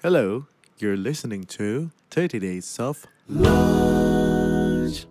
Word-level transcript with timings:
Hello, 0.00 0.46
you're 0.78 0.96
listening 0.96 1.44
to 1.44 1.90
30 2.08 2.40
Days 2.40 2.80
of 2.80 3.04
Lunch. 3.28 5.04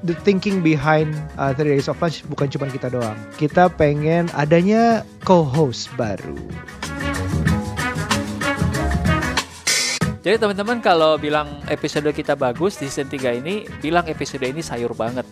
the 0.00 0.16
thinking 0.24 0.64
behind 0.64 1.12
uh, 1.36 1.52
30 1.52 1.76
Days 1.76 1.92
of 1.92 2.00
Lunch 2.00 2.24
bukan 2.24 2.48
cuma 2.48 2.72
kita 2.72 2.88
doang. 2.88 3.20
Kita 3.36 3.68
pengen 3.68 4.32
adanya 4.32 5.04
co-host 5.20 5.92
baru. 6.00 6.40
Jadi 10.30 10.46
teman-teman 10.46 10.78
kalau 10.78 11.18
bilang 11.18 11.58
episode 11.66 12.06
kita 12.14 12.38
bagus 12.38 12.78
di 12.78 12.86
season 12.86 13.10
3 13.10 13.42
ini, 13.42 13.66
bilang 13.82 14.06
episode 14.06 14.46
ini 14.46 14.62
sayur 14.62 14.94
banget. 14.94 15.26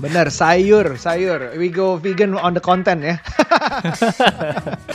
Bener, 0.00 0.32
sayur, 0.32 0.96
sayur. 0.96 1.52
We 1.60 1.68
go 1.68 2.00
vegan 2.00 2.32
on 2.40 2.56
the 2.56 2.64
content 2.64 3.04
ya. 3.04 3.20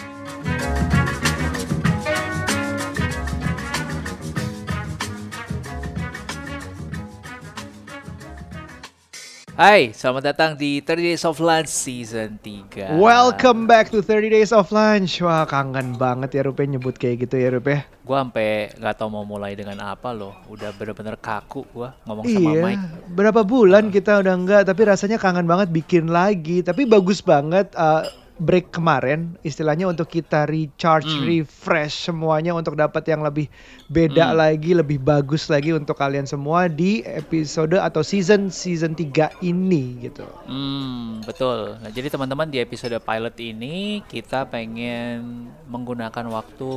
Hai, 9.55 9.95
selamat 9.95 10.35
datang 10.35 10.51
di 10.59 10.83
30 10.83 11.15
Days 11.15 11.23
of 11.23 11.39
Lunch 11.39 11.71
season 11.71 12.35
3. 12.43 12.99
Welcome 12.99 13.71
back 13.71 13.87
to 13.87 14.03
30 14.03 14.27
Days 14.27 14.51
of 14.51 14.67
Lunch. 14.67 15.23
Wah, 15.23 15.47
kangen 15.47 15.95
banget 15.95 16.35
ya 16.35 16.43
Rupe 16.43 16.67
nyebut 16.67 16.99
kayak 16.99 17.23
gitu 17.23 17.39
ya 17.39 17.55
Rupe. 17.55 17.87
Gua 18.03 18.27
sampai 18.27 18.75
nggak 18.75 18.95
tahu 18.99 19.07
mau 19.15 19.23
mulai 19.23 19.55
dengan 19.55 19.79
apa 19.79 20.11
loh. 20.11 20.35
Udah 20.51 20.75
bener-bener 20.75 21.15
kaku 21.15 21.63
gua 21.71 21.95
ngomong 22.03 22.27
sama 22.27 22.51
Iya, 22.51 22.61
Mike. 22.67 22.83
berapa 23.15 23.41
bulan 23.47 23.95
kita 23.95 24.19
udah 24.19 24.35
enggak, 24.35 24.61
tapi 24.67 24.81
rasanya 24.91 25.15
kangen 25.15 25.47
banget 25.47 25.71
bikin 25.71 26.11
lagi. 26.11 26.59
Tapi 26.59 26.83
bagus 26.83 27.23
banget 27.23 27.71
uh, 27.79 28.03
break 28.35 28.75
kemarin, 28.75 29.39
istilahnya 29.47 29.87
untuk 29.87 30.11
kita 30.11 30.43
recharge, 30.43 31.07
Hmm. 31.07 31.23
refresh 31.23 32.11
semuanya 32.11 32.51
untuk 32.51 32.75
dapat 32.75 33.07
yang 33.07 33.23
lebih 33.23 33.47
beda 33.87 34.31
Hmm. 34.31 34.37
lagi, 34.37 34.71
lebih 34.75 34.99
bagus 34.99 35.47
lagi 35.47 35.71
untuk 35.71 35.95
kalian 35.95 36.27
semua 36.27 36.67
di 36.67 36.99
episode 37.07 37.79
atau 37.79 38.03
season 38.03 38.51
season 38.51 38.91
3 38.91 39.31
ini 39.39 40.03
gitu. 40.03 40.27
Hmm, 40.43 41.23
betul. 41.23 41.79
Nah, 41.79 41.91
jadi 41.91 42.11
teman-teman 42.11 42.51
di 42.51 42.59
episode 42.59 42.99
pilot 42.99 43.35
ini 43.39 44.03
kita 44.03 44.51
pengen 44.51 45.47
menggunakan 45.71 46.27
waktu 46.27 46.71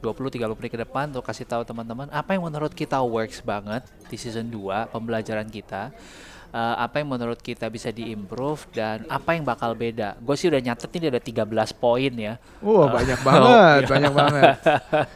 20-30 0.00 0.56
menit 0.60 0.72
ke 0.76 0.80
depan 0.80 1.08
untuk 1.08 1.24
kasih 1.24 1.48
tahu 1.48 1.64
teman-teman 1.64 2.12
apa 2.12 2.36
yang 2.36 2.44
menurut 2.44 2.76
kita 2.76 3.00
works 3.00 3.40
banget 3.40 3.88
di 4.12 4.20
season 4.20 4.52
2 4.52 4.88
pembelajaran 4.92 5.48
kita. 5.48 5.92
Eh, 6.54 6.76
apa 6.78 7.02
yang 7.02 7.10
menurut 7.10 7.42
kita 7.42 7.66
bisa 7.66 7.90
diimprove 7.90 8.70
dan 8.70 9.02
apa 9.10 9.34
yang 9.34 9.42
bakal 9.42 9.74
beda. 9.74 10.14
Gue 10.22 10.38
sih 10.38 10.46
udah 10.46 10.62
nyatet 10.62 10.86
ini 11.02 11.10
ada 11.10 11.18
13 11.18 11.50
poin 11.74 12.14
ya. 12.14 12.38
Wah, 12.62 12.94
banyak 12.94 13.20
banget, 13.26 13.80
banyak 13.90 14.12
banget. 14.14 14.54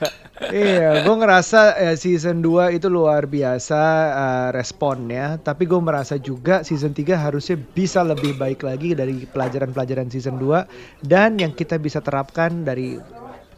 iya, 0.66 1.06
gue 1.06 1.14
ngerasa 1.14 1.78
eh, 1.78 1.94
season 1.94 2.42
2 2.42 2.74
itu 2.74 2.90
luar 2.90 3.30
biasa 3.30 3.82
eh, 4.10 4.48
responnya, 4.50 5.38
tapi 5.38 5.70
gue 5.70 5.78
merasa 5.78 6.18
juga 6.18 6.66
season 6.66 6.90
3 6.90 7.14
harusnya 7.14 7.54
bisa 7.54 8.02
lebih 8.02 8.34
baik 8.34 8.66
lagi 8.66 8.98
dari 8.98 9.22
pelajaran-pelajaran 9.30 10.10
season 10.10 10.42
2 10.42 11.06
dan 11.06 11.38
yang 11.38 11.54
kita 11.54 11.78
bisa 11.78 12.02
terapkan 12.02 12.66
dari 12.66 12.98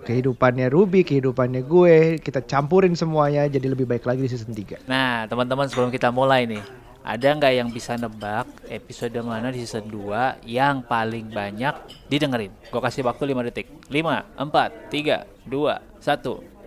kehidupannya 0.04 0.68
Ruby, 0.68 1.00
kehidupannya 1.00 1.64
gue, 1.64 2.20
kita 2.20 2.44
campurin 2.44 2.92
semuanya 2.92 3.48
jadi 3.48 3.72
lebih 3.72 3.88
baik 3.88 4.04
lagi 4.04 4.28
di 4.28 4.30
season 4.32 4.52
3. 4.52 4.84
Nah, 4.84 5.24
teman-teman 5.28 5.64
sebelum 5.68 5.88
kita 5.88 6.12
mulai 6.12 6.44
nih, 6.44 6.60
ada 7.00 7.28
nggak 7.32 7.52
yang 7.56 7.68
bisa 7.72 7.96
nebak 7.96 8.44
episode 8.68 9.16
mana 9.24 9.48
di 9.48 9.64
season 9.64 9.88
2 9.88 10.44
yang 10.44 10.84
paling 10.84 11.32
banyak 11.32 11.72
didengerin? 12.12 12.52
Gue 12.68 12.80
kasih 12.80 13.04
waktu 13.08 13.32
5 13.32 13.48
detik. 13.48 13.66
5, 13.88 14.36
4, 14.36 14.92
3, 14.92 15.24
2, 15.48 15.80
1. 16.04 16.60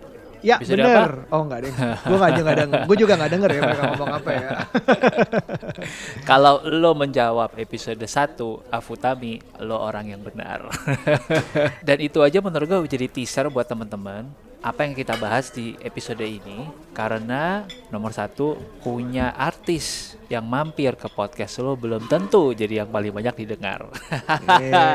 Ya 0.44 0.60
Episode 0.60 0.84
bener. 0.84 1.24
Oh 1.32 1.40
enggak 1.40 1.64
deh. 1.64 1.72
Gue 2.04 2.18
gak, 2.20 2.30
nggak 2.36 2.58
denger. 2.68 2.82
Gue 2.84 2.96
juga 3.00 3.12
gak 3.16 3.32
denger 3.32 3.48
ya 3.48 3.60
mereka 3.64 3.82
ngomong 3.96 4.12
apa 4.12 4.30
ya. 4.36 4.48
Kalau 6.28 6.60
lo 6.68 6.92
menjawab 6.92 7.56
episode 7.56 8.04
1 8.04 8.36
Afutami, 8.68 9.40
lo 9.64 9.80
orang 9.80 10.12
yang 10.12 10.20
benar. 10.20 10.68
Dan 11.88 11.98
itu 12.04 12.20
aja 12.20 12.44
menurut 12.44 12.68
gue 12.68 12.92
jadi 12.92 13.08
teaser 13.08 13.48
buat 13.48 13.64
teman-teman 13.64 14.28
apa 14.64 14.88
yang 14.88 14.96
kita 14.96 15.20
bahas 15.20 15.52
di 15.52 15.76
episode 15.84 16.24
ini 16.24 16.64
karena 16.96 17.68
nomor 17.92 18.16
satu 18.16 18.56
punya 18.80 19.36
artis 19.36 20.16
yang 20.32 20.48
mampir 20.48 20.96
ke 20.96 21.04
podcast 21.12 21.60
lo 21.60 21.76
belum 21.76 22.08
tentu 22.08 22.56
jadi 22.56 22.80
yang 22.80 22.88
paling 22.88 23.12
banyak 23.12 23.44
didengar. 23.44 23.92
Iya, 24.48 24.88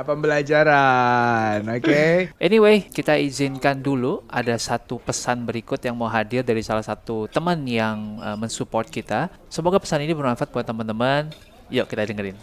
pembelajaran. 0.08 1.58
Oke. 1.66 2.30
Anyway, 2.38 2.86
kita 2.86 3.18
izinkan 3.18 3.82
dulu 3.82 4.22
ada 4.30 4.54
satu 4.54 5.02
pesan 5.02 5.42
berikut 5.42 5.82
yang 5.82 5.98
mau 5.98 6.06
hadir 6.06 6.46
dari 6.46 6.62
salah 6.62 6.86
satu 6.86 7.26
teman 7.26 7.66
yang 7.66 8.22
uh, 8.22 8.38
mensupport 8.38 8.86
kita. 8.86 9.26
Semoga 9.50 9.82
pesan 9.82 10.06
ini 10.06 10.14
bermanfaat 10.14 10.54
buat 10.54 10.62
teman-teman. 10.62 11.34
Yuk 11.70 11.86
kita 11.90 12.06
dengerin. 12.06 12.36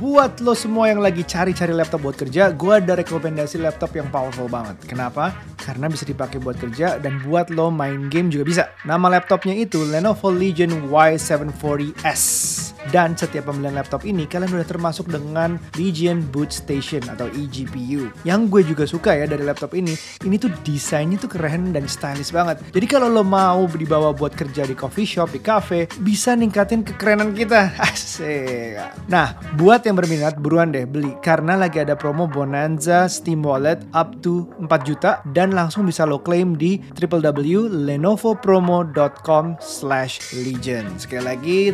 Buat 0.00 0.40
lo 0.40 0.56
semua 0.56 0.88
yang 0.88 1.04
lagi 1.04 1.20
cari-cari 1.20 1.76
laptop 1.76 2.00
buat 2.00 2.16
kerja, 2.16 2.48
gue 2.48 2.72
ada 2.72 2.96
rekomendasi 2.96 3.60
laptop 3.60 3.92
yang 3.92 4.08
powerful 4.08 4.48
banget. 4.48 4.80
Kenapa? 4.88 5.36
Karena 5.60 5.92
bisa 5.92 6.08
dipakai 6.08 6.40
buat 6.40 6.56
kerja 6.56 6.96
dan 6.96 7.20
buat 7.20 7.52
lo 7.52 7.68
main 7.68 8.08
game 8.08 8.32
juga 8.32 8.44
bisa. 8.48 8.64
Nama 8.88 9.20
laptopnya 9.20 9.52
itu 9.52 9.84
Lenovo 9.84 10.32
Legion 10.32 10.88
Y740S. 10.88 12.61
Dan 12.90 13.14
setiap 13.14 13.46
pembelian 13.46 13.78
laptop 13.78 14.02
ini, 14.02 14.26
kalian 14.26 14.58
udah 14.58 14.66
termasuk 14.66 15.06
dengan 15.06 15.54
Legion 15.78 16.18
Boot 16.34 16.50
Station 16.50 17.06
atau 17.06 17.30
eGPU. 17.30 18.10
Yang 18.26 18.40
gue 18.50 18.62
juga 18.74 18.84
suka 18.88 19.14
ya 19.14 19.30
dari 19.30 19.46
laptop 19.46 19.70
ini, 19.78 19.94
ini 20.26 20.34
tuh 20.40 20.50
desainnya 20.66 21.14
tuh 21.20 21.30
keren 21.30 21.70
dan 21.70 21.86
stylish 21.86 22.34
banget. 22.34 22.58
Jadi 22.74 22.86
kalau 22.90 23.06
lo 23.06 23.22
mau 23.22 23.70
dibawa 23.70 24.10
buat 24.10 24.34
kerja 24.34 24.66
di 24.66 24.74
coffee 24.74 25.06
shop, 25.06 25.30
di 25.30 25.38
cafe, 25.38 25.86
bisa 26.02 26.34
ningkatin 26.34 26.82
kekerenan 26.82 27.30
kita. 27.36 27.70
Asik. 27.86 28.80
Nah, 29.06 29.38
buat 29.54 29.86
yang 29.86 29.94
berminat 29.98 30.38
buruan 30.40 30.72
deh 30.74 30.86
beli 30.88 31.12
karena 31.20 31.56
lagi 31.58 31.80
ada 31.82 31.94
promo 31.94 32.26
Bonanza 32.26 33.06
Steam 33.06 33.44
Wallet 33.44 33.84
up 33.92 34.16
to 34.24 34.48
4 34.58 34.88
juta 34.88 35.20
dan 35.30 35.52
langsung 35.52 35.86
bisa 35.86 36.06
lo 36.08 36.18
claim 36.18 36.56
di 36.56 36.80
www.lenovopromo.com 36.96 39.56
slash 39.60 40.34
legion. 40.34 40.88
Sekali 40.96 41.22
lagi 41.22 41.70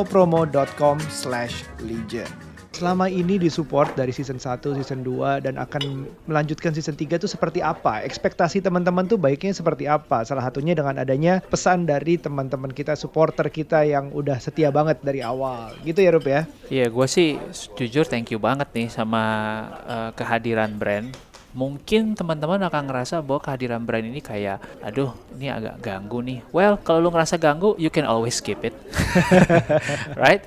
www.lenovopromo.com 0.00 0.96
slash 1.12 1.64
legion. 1.84 2.28
Selama 2.70 3.10
ini 3.10 3.36
disupport 3.36 3.92
dari 3.92 4.14
season 4.14 4.40
1, 4.40 4.62
season 4.78 5.04
2 5.04 5.44
dan 5.44 5.60
akan 5.60 6.06
melanjutkan 6.30 6.72
season 6.72 6.96
3 6.96 7.20
itu 7.20 7.28
seperti 7.28 7.60
apa? 7.60 8.00
Ekspektasi 8.06 8.62
teman-teman 8.64 9.04
tuh 9.04 9.20
baiknya 9.20 9.52
seperti 9.52 9.84
apa? 9.84 10.24
Salah 10.24 10.46
satunya 10.46 10.72
dengan 10.72 10.96
adanya 10.96 11.44
pesan 11.44 11.84
dari 11.84 12.16
teman-teman 12.16 12.72
kita, 12.72 12.96
supporter 12.96 13.52
kita 13.52 13.84
yang 13.84 14.08
udah 14.14 14.40
setia 14.40 14.72
banget 14.72 15.02
dari 15.04 15.20
awal. 15.20 15.76
Gitu 15.84 16.00
ya 16.00 16.10
Rup 16.14 16.24
ya? 16.24 16.48
Iya, 16.72 16.88
gue 16.88 17.06
sih 17.10 17.36
jujur 17.76 18.06
thank 18.08 18.32
you 18.32 18.40
banget 18.40 18.70
nih 18.72 18.88
sama 18.88 19.22
uh, 19.84 20.10
kehadiran 20.16 20.72
brand. 20.78 21.12
Mungkin 21.50 22.14
teman-teman 22.14 22.62
akan 22.70 22.82
ngerasa 22.86 23.18
bahwa 23.26 23.42
kehadiran 23.42 23.82
brand 23.82 24.06
ini 24.06 24.22
kayak, 24.22 24.62
aduh, 24.86 25.10
ini 25.34 25.50
agak 25.50 25.82
ganggu 25.82 26.22
nih. 26.22 26.38
Well, 26.54 26.78
kalau 26.78 27.02
lu 27.02 27.10
ngerasa 27.10 27.42
ganggu, 27.42 27.74
you 27.74 27.90
can 27.90 28.06
always 28.06 28.38
skip 28.38 28.62
it, 28.62 28.74
right? 30.22 30.46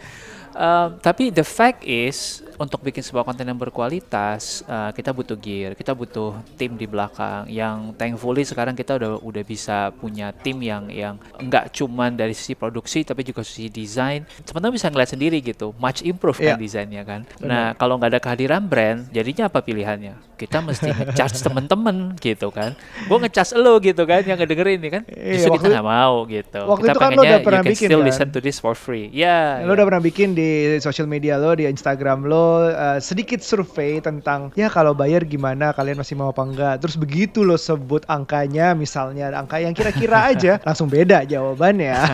Um, 0.53 1.01
tapi 1.01 1.29
the 1.29 1.41
fact 1.41 1.81
is 1.81 2.41
untuk 2.55 2.79
bikin 2.79 3.01
sebuah 3.01 3.25
konten 3.25 3.43
yang 3.43 3.57
berkualitas 3.57 4.61
uh, 4.65 4.93
kita 4.93 5.09
butuh 5.09 5.33
gear, 5.33 5.73
kita 5.73 5.91
butuh 5.91 6.37
tim 6.55 6.77
di 6.77 6.85
belakang 6.85 7.49
yang 7.49 7.91
thankfully 7.93 8.45
sekarang 8.45 8.77
kita 8.77 8.95
udah 8.95 9.17
udah 9.19 9.43
bisa 9.43 9.89
punya 9.97 10.29
tim 10.31 10.61
yang 10.61 10.87
yang 10.87 11.17
enggak 11.35 11.73
cuman 11.73 12.13
dari 12.13 12.37
sisi 12.37 12.53
produksi 12.53 13.01
tapi 13.01 13.25
juga 13.25 13.41
sisi 13.41 13.67
desain. 13.67 14.23
Teman-teman 14.45 14.77
bisa 14.77 14.93
ngeliat 14.93 15.09
sendiri 15.09 15.41
gitu, 15.41 15.73
much 15.81 16.05
improve 16.05 16.37
kan 16.37 16.55
Iya. 16.55 16.61
desainnya 16.61 17.03
kan. 17.03 17.25
Nah 17.41 17.73
kalau 17.73 17.97
nggak 17.97 18.13
ada 18.13 18.21
kehadiran 18.21 18.61
brand, 18.63 19.09
jadinya 19.09 19.49
apa 19.49 19.59
pilihannya? 19.59 20.37
Kita 20.37 20.59
mesti 20.59 20.91
ngecharge 20.91 21.39
temen-temen 21.49 22.13
gitu 22.19 22.53
kan. 22.53 22.77
Gue 23.09 23.17
ngecharge 23.17 23.57
lo 23.57 23.81
gitu 23.81 24.03
kan 24.05 24.21
yang 24.21 24.37
ngedengerin 24.37 24.77
ini 24.77 24.89
kan. 24.91 25.03
Iya, 25.09 25.39
Justru 25.39 25.57
kita 25.57 25.81
nggak 25.81 25.87
mau 25.87 26.15
gitu. 26.29 26.59
waktu 26.61 26.83
kita 26.85 26.93
itu 26.93 26.99
kan 26.99 27.09
lo 27.09 27.15
pengennya 27.17 27.31
udah 27.33 27.39
pernah 27.41 27.61
you 27.61 27.65
can 27.65 27.73
bikin 27.73 27.87
still 27.89 28.01
kan? 28.01 28.07
listen 28.11 28.27
to 28.29 28.39
this 28.43 28.57
for 28.61 28.75
free. 28.77 29.07
Ya. 29.09 29.63
Lo 29.65 29.73
ya. 29.73 29.81
udah 29.81 29.85
pernah 29.89 30.03
bikin 30.03 30.29
di 30.35 30.42
social 30.79 31.07
media 31.09 31.39
lo, 31.39 31.53
di 31.53 31.67
Instagram 31.67 32.25
lo, 32.27 32.69
uh, 32.69 32.99
sedikit 32.99 33.39
survei 33.43 33.99
tentang 33.99 34.49
ya 34.57 34.67
kalau 34.71 34.95
bayar 34.95 35.23
gimana, 35.27 35.71
kalian 35.75 35.99
masih 35.99 36.15
mau 36.15 36.31
apa 36.31 36.43
enggak. 36.43 36.75
Terus 36.81 36.95
begitu 36.95 37.41
lo 37.41 37.59
sebut 37.59 38.05
angkanya, 38.07 38.73
misalnya 38.73 39.33
angka 39.33 39.59
yang 39.59 39.73
kira-kira 39.75 40.25
aja, 40.31 40.59
langsung 40.63 40.87
beda 40.87 41.25
jawabannya. 41.27 41.95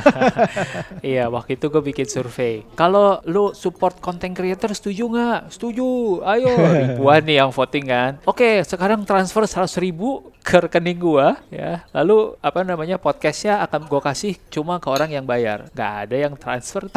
Iya, 0.99 1.31
waktu 1.31 1.55
itu 1.55 1.71
gue 1.71 1.81
bikin 1.81 2.07
survei. 2.09 2.65
Kalau 2.75 3.23
lu 3.23 3.55
support 3.55 3.97
content 4.03 4.35
creator 4.35 4.71
setuju 4.75 5.07
nggak? 5.07 5.39
Setuju. 5.53 6.21
Ayo, 6.27 6.51
ribuan 6.83 7.23
nih 7.23 7.43
yang 7.43 7.51
voting 7.55 7.85
kan. 7.87 8.11
Oke, 8.27 8.61
sekarang 8.67 9.07
transfer 9.07 9.47
100 9.47 9.79
ribu 9.79 10.29
ke 10.39 10.57
rekening 10.65 10.97
gua 10.97 11.37
ya 11.51 11.83
lalu 11.91 12.33
apa 12.39 12.63
namanya 12.63 12.95
podcastnya 12.95 13.59
akan 13.67 13.85
gua 13.85 14.01
kasih 14.01 14.39
cuma 14.47 14.79
ke 14.79 14.87
orang 14.87 15.11
yang 15.11 15.27
bayar 15.27 15.67
nggak 15.75 15.93
ada 16.07 16.15
yang 16.15 16.33
transfer 16.39 16.87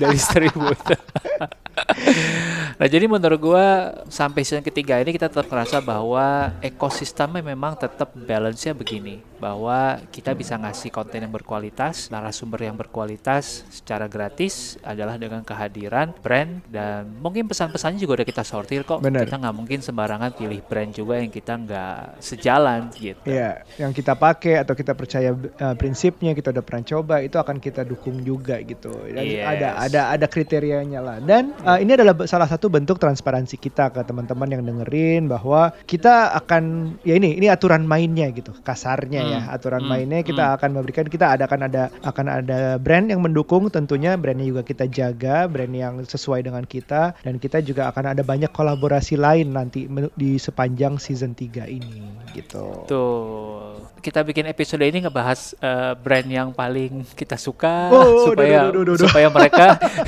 dari 0.00 0.16
distributor 0.16 0.75
nah 2.78 2.86
jadi 2.88 3.08
menurut 3.08 3.40
gua 3.40 3.92
sampai 4.08 4.44
season 4.44 4.64
ketiga 4.64 5.00
ini 5.00 5.12
kita 5.12 5.28
tetap 5.28 5.48
merasa 5.48 5.80
bahwa 5.80 6.52
ekosistemnya 6.64 7.42
memang 7.42 7.76
tetap 7.76 8.12
balance-nya 8.14 8.74
begini 8.76 9.20
bahwa 9.36 10.00
kita 10.10 10.32
bisa 10.32 10.56
ngasih 10.56 10.90
konten 10.90 11.24
yang 11.24 11.32
berkualitas 11.32 12.08
narasumber 12.08 12.64
yang 12.64 12.76
berkualitas 12.76 13.66
secara 13.68 14.08
gratis 14.08 14.76
adalah 14.82 15.20
dengan 15.20 15.44
kehadiran 15.44 16.12
brand 16.20 16.64
dan 16.68 17.06
mungkin 17.20 17.46
pesan-pesannya 17.46 18.00
juga 18.00 18.22
udah 18.22 18.28
kita 18.28 18.42
sortir 18.42 18.82
kok 18.82 19.00
Bener. 19.00 19.28
kita 19.28 19.36
nggak 19.38 19.56
mungkin 19.56 19.78
sembarangan 19.82 20.32
pilih 20.34 20.60
brand 20.64 20.90
juga 20.90 21.20
yang 21.20 21.30
kita 21.30 21.52
nggak 21.56 22.00
sejalan 22.20 22.88
gitu 22.96 23.18
Iya, 23.26 23.66
yang 23.76 23.92
kita 23.92 24.14
pakai 24.16 24.62
atau 24.62 24.72
kita 24.72 24.96
percaya 24.96 25.34
uh, 25.34 25.74
prinsipnya 25.76 26.32
kita 26.32 26.54
udah 26.54 26.64
pernah 26.64 26.84
coba 26.86 27.20
itu 27.20 27.36
akan 27.36 27.58
kita 27.58 27.82
dukung 27.82 28.22
juga 28.22 28.62
gitu. 28.62 28.92
Dan 29.10 29.24
Yes. 29.26 29.42
ada 29.42 29.68
ada 29.82 30.00
ada 30.14 30.26
kriterianya 30.30 31.02
lah. 31.02 31.18
Dan 31.18 31.50
uh, 31.66 31.76
ini 31.82 31.98
adalah 31.98 32.14
salah 32.30 32.46
satu 32.46 32.70
bentuk 32.70 33.02
transparansi 33.02 33.58
kita 33.58 33.90
ke 33.90 34.00
teman-teman 34.06 34.46
yang 34.46 34.62
dengerin 34.62 35.26
bahwa 35.26 35.74
kita 35.84 36.30
akan 36.38 36.94
ya 37.02 37.18
ini 37.18 37.34
ini 37.36 37.50
aturan 37.50 37.82
mainnya 37.82 38.30
gitu, 38.30 38.54
kasarnya 38.62 39.25
ya. 39.26 39.40
Hmm, 39.42 39.54
Aturan 39.54 39.82
hmm, 39.82 39.90
mainnya 39.90 40.20
kita 40.22 40.44
akan 40.56 40.70
memberikan 40.72 41.06
kita 41.06 41.26
ada 41.34 41.44
akan 41.46 41.60
ada 41.66 41.82
akan 42.02 42.26
ada 42.26 42.58
brand 42.78 43.06
yang 43.10 43.20
mendukung 43.22 43.66
tentunya 43.68 44.14
brandnya 44.14 44.46
juga 44.46 44.62
kita 44.62 44.86
jaga, 44.86 45.50
brand 45.50 45.72
yang 45.72 45.94
sesuai 46.02 46.46
dengan 46.46 46.64
kita 46.64 47.18
dan 47.20 47.36
kita 47.36 47.58
juga 47.60 47.90
akan 47.90 48.14
ada 48.14 48.22
banyak 48.22 48.50
kolaborasi 48.50 49.18
lain 49.18 49.52
nanti 49.52 49.86
di 50.14 50.38
sepanjang 50.38 50.96
season 50.96 51.34
3 51.34 51.66
ini 51.66 52.02
gitu. 52.32 52.86
Tuh, 52.86 53.76
kita 54.00 54.22
bikin 54.22 54.46
episode 54.46 54.84
ini 54.84 55.02
ngebahas 55.04 55.56
eh, 55.58 55.92
brand 55.98 56.28
yang 56.28 56.48
paling 56.52 57.02
kita 57.16 57.34
suka 57.36 57.90
Oh, 57.90 58.30
supaya 58.32 58.68
duh, 58.70 58.82
duh, 58.82 58.82
duh, 58.82 58.84
duh, 58.84 58.96
duh. 58.96 59.08
supaya 59.08 59.28
mereka 59.32 59.66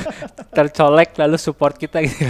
tercolek 0.58 1.14
lalu 1.14 1.38
support 1.38 1.74
kita 1.74 2.02
gitu. 2.02 2.26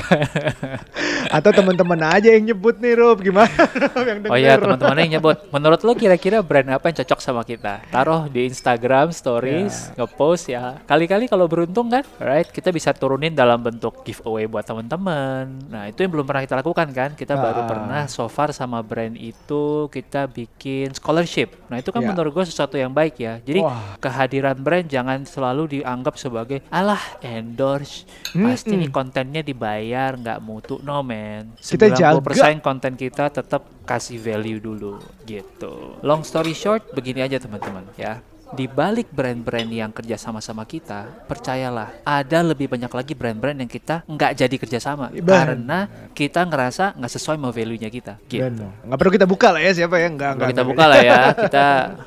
Atau 1.28 1.50
teman-teman 1.50 1.96
aja 2.06 2.28
yang 2.28 2.44
nyebut 2.46 2.76
nih 2.76 2.92
Rob 2.94 3.20
gimana 3.20 3.48
yang 4.08 4.20
oh 4.24 4.36
ya 4.36 4.52
denger. 4.52 4.60
teman-teman 4.64 4.96
yang 4.98 5.12
nyebut. 5.16 5.36
Menurut 5.48 5.80
lo 5.80 5.92
kira-kira 5.94 6.40
brand 6.40 6.68
apa 6.70 6.88
yang 6.88 6.96
cocok 6.98 7.18
sama 7.18 7.42
kita? 7.42 7.80
Taruh 7.86 8.28
di 8.28 8.44
Instagram 8.44 9.10
stories, 9.10 9.92
ngepost 9.94 10.48
ya. 10.48 10.76
Kali-kali 10.84 11.24
kalau 11.24 11.44
beruntung 11.46 11.88
kan, 11.88 12.04
right? 12.18 12.44
Kita 12.46 12.68
bisa 12.68 12.92
turunin 12.92 13.32
dalam 13.32 13.58
bentuk 13.58 14.02
giveaway 14.02 14.44
buat 14.44 14.62
teman-teman. 14.62 15.68
Nah 15.68 15.88
itu 15.88 16.00
yang 16.00 16.12
belum 16.12 16.24
pernah 16.24 16.42
kita 16.42 16.56
lakukan 16.56 16.88
kan? 16.90 17.10
Kita 17.12 17.32
baru 17.34 17.56
Ah. 17.58 17.66
pernah 17.66 18.02
so 18.06 18.26
far 18.26 18.50
sama 18.50 18.80
brand 18.80 19.14
itu 19.14 19.62
kita 19.88 20.26
bikin 20.26 20.92
scholarship. 20.92 21.56
Nah 21.66 21.78
itu 21.78 21.88
kan 21.88 22.00
Ya. 22.00 22.08
menurut 22.08 22.32
gue 22.32 22.44
sesuatu 22.44 22.74
yang 22.74 22.90
baik 22.90 23.16
ya. 23.16 23.38
Jadi 23.38 23.60
Wah. 23.60 23.96
kehadiran 23.98 24.56
brand 24.56 24.84
jangan 24.84 25.22
selalu 25.22 25.78
dianggap 25.78 26.14
sebagai 26.14 26.60
alah 26.68 27.00
endorse 27.20 28.04
pasti 28.34 28.74
nih 28.76 28.90
kontennya 28.92 29.40
dibayar 29.40 30.14
nggak 30.16 30.38
mutu 30.44 30.78
no 30.84 31.00
man. 31.00 31.56
Kita 31.58 31.90
90% 32.20 32.60
konten 32.60 32.92
kita 32.94 33.32
tetap 33.32 33.64
kasih 33.88 34.20
value 34.20 34.60
dulu 34.60 35.00
gitu. 35.24 35.98
Long 36.04 36.22
story 36.22 36.52
short 36.52 36.92
begini 36.92 37.24
aja 37.24 37.40
teman-teman 37.40 37.84
ya 37.96 38.20
di 38.54 38.64
balik 38.64 39.12
brand-brand 39.12 39.68
yang 39.68 39.90
kerja 39.92 40.16
sama-sama 40.16 40.64
kita, 40.64 41.26
percayalah 41.28 42.00
ada 42.04 42.38
lebih 42.40 42.70
banyak 42.70 42.88
lagi 42.88 43.12
brand-brand 43.12 43.58
yang 43.60 43.70
kita 43.70 44.04
nggak 44.08 44.32
jadi 44.38 44.56
kerjasama 44.56 45.12
Ben. 45.12 45.24
karena 45.24 45.78
kita 46.16 46.44
ngerasa 46.48 46.96
nggak 46.96 47.12
sesuai 47.12 47.36
sama 47.36 47.50
value-nya 47.52 47.90
kita. 47.92 48.14
Gitu. 48.24 48.44
Benar. 48.44 48.86
Nggak 48.88 48.98
perlu 48.98 49.12
kita 49.12 49.26
buka 49.28 49.48
lah 49.52 49.60
ya 49.60 49.72
siapa 49.76 49.96
ya 50.00 50.08
nggak 50.08 50.30
nggak 50.38 50.48
kita 50.56 50.64
buka 50.64 50.84
lah 50.88 50.98
ya, 51.02 51.20
kita 51.44 51.66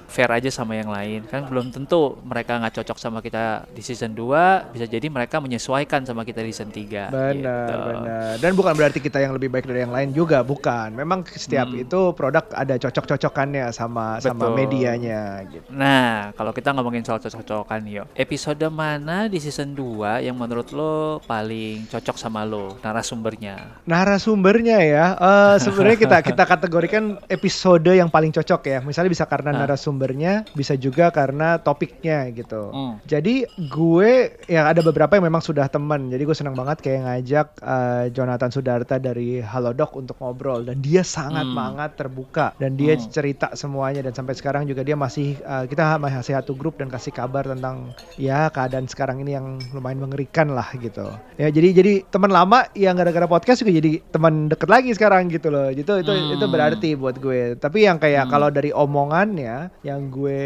fair 0.10 0.30
aja 0.32 0.50
sama 0.50 0.74
yang 0.78 0.90
lain. 0.90 1.28
Kan 1.30 1.46
belum 1.46 1.70
tentu 1.70 2.18
mereka 2.26 2.58
nggak 2.58 2.82
cocok 2.82 2.98
sama 2.98 3.20
kita 3.22 3.70
di 3.70 3.82
season 3.86 4.18
2, 4.18 4.74
bisa 4.74 4.86
jadi 4.90 5.08
mereka 5.08 5.38
menyesuaikan 5.38 6.04
sama 6.04 6.26
kita 6.26 6.42
di 6.42 6.52
season 6.52 6.74
3. 6.74 7.12
Benar, 7.12 7.34
gitu. 7.38 7.76
benar. 7.86 8.32
Dan 8.42 8.52
bukan 8.58 8.74
berarti 8.74 9.00
kita 9.00 9.22
yang 9.22 9.34
lebih 9.38 9.54
baik 9.54 9.70
dari 9.70 9.86
yang 9.86 9.94
lain 9.94 10.10
juga, 10.12 10.42
bukan. 10.42 10.94
Memang 10.94 11.24
setiap 11.30 11.70
itu 11.72 12.12
produk 12.18 12.46
ada 12.52 12.76
cocok-cocokannya 12.78 13.70
sama 13.72 14.18
sama 14.20 14.50
Betul. 14.50 14.58
medianya 14.58 15.22
gitu. 15.48 15.68
Nah, 15.72 16.31
kalau 16.31 16.51
kita 16.51 16.72
ngomongin 16.72 17.01
soal 17.01 17.18
cocok-cocokan 17.18 17.81
yuk. 17.86 18.07
Episode 18.13 18.63
mana 18.68 19.25
di 19.25 19.38
season 19.38 19.72
2 19.72 20.22
yang 20.22 20.36
menurut 20.36 20.72
lo 20.72 20.94
paling 21.22 21.88
cocok 21.88 22.16
sama 22.16 22.44
lo 22.44 22.78
narasumbernya? 22.81 23.83
Narasumbernya 23.86 24.78
ya, 24.81 25.06
eh 25.13 25.56
sebenarnya 25.57 25.98
kita 25.98 26.18
kita 26.31 26.44
kategorikan 26.45 27.04
episode 27.28 27.88
yang 27.88 28.07
paling 28.07 28.31
cocok 28.31 28.62
ya. 28.63 28.80
Misalnya 28.81 29.10
bisa 29.10 29.25
karena 29.25 29.50
Ah. 29.51 29.60
narasumbernya, 29.63 30.48
bisa 30.51 30.74
juga 30.74 31.10
karena 31.10 31.57
topiknya 31.57 32.31
gitu. 32.31 32.72
Hmm. 32.72 32.95
Jadi 33.04 33.44
gue 33.57 34.12
ya 34.45 34.66
ada 34.66 34.80
beberapa 34.80 35.13
yang 35.13 35.27
memang 35.27 35.39
sudah 35.39 35.68
teman. 35.68 36.07
Jadi 36.07 36.24
gue 36.24 36.34
senang 36.34 36.54
banget 36.54 36.80
kayak 36.80 37.00
ngajak 37.04 37.48
eh, 37.60 38.06
Jonathan 38.12 38.50
Sudarta 38.50 38.95
dari 38.95 39.38
Halodoc 39.38 39.92
untuk 39.94 40.16
ngobrol 40.18 40.63
dan 40.63 40.80
dia 40.80 41.01
sangat 41.01 41.44
Hmm. 41.44 41.57
banget 41.57 41.92
terbuka 41.95 42.54
dan 42.56 42.74
dia 42.74 42.94
Hmm. 42.94 43.07
cerita 43.07 43.51
semuanya 43.54 44.01
dan 44.01 44.13
sampai 44.13 44.34
sekarang 44.34 44.63
juga 44.63 44.81
dia 44.81 44.95
masih 44.95 45.36
eh, 45.36 45.66
kita 45.66 45.98
masih 45.98 46.21
satu 46.22 46.54
grup 46.54 46.78
dan 46.78 46.88
kasih 46.88 47.12
kabar 47.12 47.44
tentang 47.44 47.92
ya 48.16 48.48
keadaan 48.48 48.86
sekarang 48.86 49.22
ini 49.22 49.34
yang 49.34 49.48
lumayan 49.74 50.00
mengerikan 50.00 50.54
lah 50.54 50.70
gitu. 50.78 51.10
Ya 51.36 51.50
jadi 51.50 51.74
jadi 51.74 51.94
teman 52.08 52.30
lama 52.30 52.70
yang 52.74 52.96
gara-gara 52.96 53.26
podcast 53.26 53.62
juga 53.62 53.74
jadi 53.74 54.00
teman 54.10 54.48
deket 54.48 54.70
lagi 54.70 54.90
sekarang 54.94 55.28
gitu 55.28 55.50
loh. 55.50 55.68
Itu 55.70 56.00
itu 56.00 56.12
Hmm. 56.12 56.36
itu 56.38 56.46
berarti 56.46 56.90
buat 56.94 57.18
gue. 57.18 57.58
Tapi 57.58 57.86
yang 57.86 57.98
kayak 57.98 58.28
Hmm. 58.28 58.32
kalau 58.32 58.50
dari 58.50 58.70
omongannya 58.72 59.74
yang 59.82 60.08
gue 60.08 60.44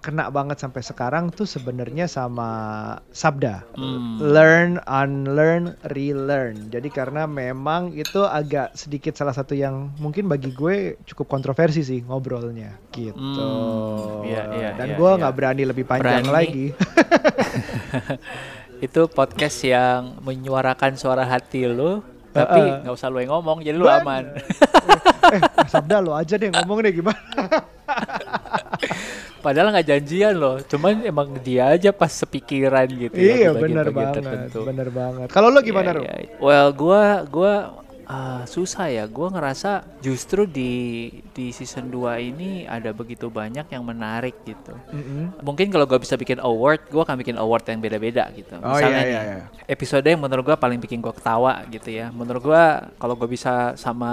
kena 0.00 0.28
banget 0.28 0.58
sampai 0.58 0.82
sekarang 0.82 1.30
tuh 1.30 1.46
sebenarnya 1.46 2.08
sama 2.08 2.50
Sabda. 3.10 3.64
Hmm. 3.76 4.18
Learn, 4.18 4.70
unlearn, 4.84 5.76
relearn. 5.86 6.68
Jadi 6.68 6.88
karena 6.88 7.24
memang 7.24 7.92
itu 7.92 8.24
agak 8.24 8.74
sedikit 8.74 9.14
salah 9.14 9.32
satu 9.32 9.54
yang 9.54 9.92
mungkin 9.98 10.26
bagi 10.26 10.50
gue 10.50 10.98
cukup 11.06 11.28
kontroversi 11.28 11.82
sih 11.82 12.00
ngobrolnya 12.02 12.74
gitu. 12.90 13.14
Hmm. 13.14 14.26
Iya, 14.26 14.42
iya, 14.56 14.68
Dan 14.74 14.87
iya, 14.92 14.96
gue 14.96 15.10
iya. 15.10 15.18
nggak 15.20 15.34
berani 15.34 15.62
lebih 15.68 15.84
panjang 15.84 16.24
Berani. 16.24 16.34
lagi. 16.34 16.66
Itu 18.86 19.10
podcast 19.10 19.58
yang 19.66 20.22
menyuarakan 20.22 20.94
suara 20.94 21.26
hati 21.26 21.66
lo, 21.66 22.06
tapi 22.30 22.86
nggak 22.86 22.94
usah 22.94 23.10
lo 23.10 23.18
yang 23.18 23.34
ngomong, 23.34 23.66
jadi 23.66 23.74
lo 23.74 23.90
aman. 23.90 24.30
eh, 25.34 25.40
Sabda 25.66 25.98
lo 25.98 26.14
aja 26.14 26.38
deh 26.38 26.54
ngomong 26.54 26.78
deh 26.86 26.94
gimana. 26.94 27.18
Padahal 29.44 29.70
nggak 29.70 29.86
janjian 29.86 30.34
loh, 30.34 30.58
cuman 30.62 31.06
emang 31.06 31.30
dia 31.42 31.74
aja 31.74 31.94
pas 31.94 32.10
sepikiran 32.10 32.86
gitu 32.90 33.14
ya. 33.14 33.46
iya 33.46 33.50
bener 33.54 33.90
bagian-bagian 33.90 34.50
banget, 34.50 34.66
bener 34.66 34.88
banget. 34.90 35.28
Kalau 35.30 35.48
lo 35.50 35.60
gimana 35.62 35.94
Ru? 35.94 36.02
iya. 36.02 36.26
Well, 36.42 36.68
gua 36.74 37.22
gua 37.26 37.52
ah, 38.08 38.42
susah 38.48 38.88
ya. 38.88 39.04
Gua 39.04 39.28
ngerasa 39.28 39.84
justru 40.00 40.48
di 40.48 40.72
di 41.36 41.52
season 41.52 41.92
2 41.92 42.18
ini 42.32 42.64
ada 42.64 42.90
begitu 42.96 43.28
banyak 43.28 43.68
yang 43.68 43.84
menarik 43.84 44.34
gitu. 44.48 44.72
Mm-mm. 44.90 45.44
Mungkin 45.44 45.68
kalau 45.68 45.84
gua 45.84 46.00
bisa 46.00 46.16
bikin 46.16 46.40
award, 46.40 46.88
gua 46.88 47.04
akan 47.04 47.20
bikin 47.20 47.36
award 47.36 47.68
yang 47.68 47.78
beda-beda 47.84 48.32
gitu. 48.32 48.56
Oh, 48.64 48.74
Misalnya 48.74 49.02
iya, 49.04 49.12
iya, 49.12 49.20
nih, 49.20 49.36
iya. 49.44 49.46
episode 49.68 50.04
yang 50.08 50.20
menurut 50.24 50.42
gua 50.48 50.56
paling 50.56 50.80
bikin 50.80 51.04
gua 51.04 51.12
ketawa 51.12 51.62
gitu 51.68 51.92
ya. 51.92 52.08
Menurut 52.08 52.42
gua 52.42 52.88
kalau 52.96 53.14
gua 53.14 53.28
bisa 53.28 53.76
sama 53.76 54.10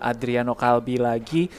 Adriano 0.00 0.56
Kalbi 0.56 0.96
lagi 0.96 1.52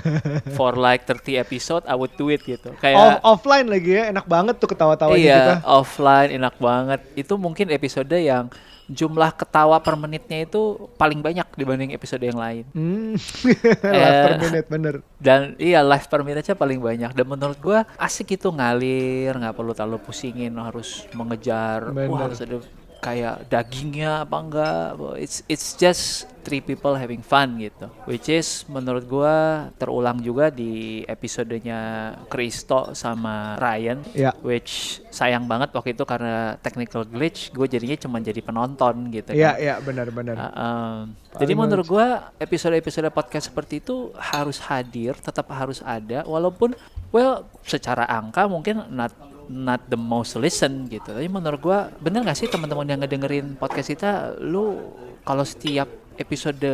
for 0.56 0.78
like 0.78 1.04
30 1.04 1.42
episode, 1.42 1.82
I 1.90 1.98
would 1.98 2.14
do 2.14 2.30
it 2.30 2.46
gitu. 2.46 2.70
Kayak 2.78 3.20
Off- 3.20 3.42
offline 3.42 3.66
lagi 3.66 3.98
ya, 3.98 4.14
enak 4.14 4.24
banget 4.30 4.54
tuh 4.62 4.70
ketawa-tawanya 4.70 5.18
iya, 5.18 5.38
kita. 5.42 5.54
offline 5.66 6.30
enak 6.38 6.54
banget. 6.62 7.00
Itu 7.18 7.34
mungkin 7.34 7.68
episode 7.74 8.14
yang 8.14 8.46
jumlah 8.86 9.34
ketawa 9.34 9.82
per 9.82 9.98
menitnya 9.98 10.46
itu 10.46 10.86
paling 10.94 11.15
banyak 11.20 11.46
dibanding 11.54 11.90
episode 11.92 12.20
yang 12.20 12.36
lain. 12.36 12.64
Hmm, 12.72 13.14
live 13.96 14.18
per 14.22 14.32
Eh, 14.32 14.40
minute 14.40 14.66
bener. 14.66 14.94
Dan 15.16 15.54
iya 15.56 15.80
live 15.80 16.06
per 16.06 16.20
minute 16.22 16.48
paling 16.52 16.80
banyak. 16.80 17.12
Dan 17.12 17.26
menurut 17.26 17.58
gua 17.60 17.84
asik 17.96 18.34
itu 18.34 18.48
ngalir, 18.48 19.32
nggak 19.32 19.54
perlu 19.54 19.72
terlalu 19.72 20.00
pusingin 20.00 20.56
harus 20.56 21.04
mengejar. 21.12 21.92
Bener. 21.92 22.08
Wah 22.08 22.26
harus 22.26 22.40
ada 22.40 22.56
kayak 22.98 23.46
dagingnya 23.46 24.24
apa 24.24 24.36
enggak. 24.36 24.84
It's 25.16 25.42
it's 25.46 25.74
just 25.74 26.26
three 26.42 26.62
people 26.62 26.94
having 26.94 27.20
fun 27.20 27.58
gitu. 27.58 27.90
Which 28.06 28.30
is 28.30 28.62
menurut 28.66 29.04
gua 29.04 29.34
terulang 29.74 30.22
juga 30.22 30.46
di 30.48 31.02
episodenya 31.02 31.78
Kristo 32.26 32.94
sama 32.94 33.58
Ryan 33.58 33.98
Ya. 34.14 34.30
which 34.40 35.02
sayang 35.10 35.44
banget 35.44 35.74
waktu 35.74 35.92
itu 35.92 36.06
karena 36.06 36.54
technical 36.60 37.02
glitch 37.02 37.50
gue 37.50 37.66
jadinya 37.66 37.96
cuma 37.98 38.22
jadi 38.22 38.38
penonton 38.38 39.10
gitu 39.10 39.34
Iya, 39.34 39.50
kan. 39.52 39.58
iya 39.58 39.74
benar-benar. 39.82 40.34
Uh, 40.36 40.46
um, 40.54 40.98
jadi 41.36 41.52
menurut 41.52 41.86
gue 41.86 42.06
episode-episode 42.38 43.10
podcast 43.10 43.50
seperti 43.50 43.80
itu 43.80 44.14
harus 44.16 44.62
hadir, 44.62 45.18
tetap 45.18 45.50
harus 45.50 45.82
ada, 45.82 46.22
walaupun 46.24 46.72
well 47.10 47.44
secara 47.62 48.06
angka 48.06 48.46
mungkin 48.46 48.86
not 48.88 49.10
not 49.48 49.86
the 49.86 49.96
most 49.96 50.34
listen 50.36 50.86
gitu. 50.86 51.10
Tapi 51.10 51.26
menurut 51.26 51.60
gue 51.60 51.78
bener 52.00 52.22
gak 52.22 52.36
sih 52.36 52.46
teman-teman 52.46 52.86
yang 52.86 53.00
ngedengerin 53.00 53.54
podcast 53.54 53.88
kita, 53.88 54.10
lu 54.38 54.78
kalau 55.22 55.42
setiap 55.42 55.86
episode 56.16 56.64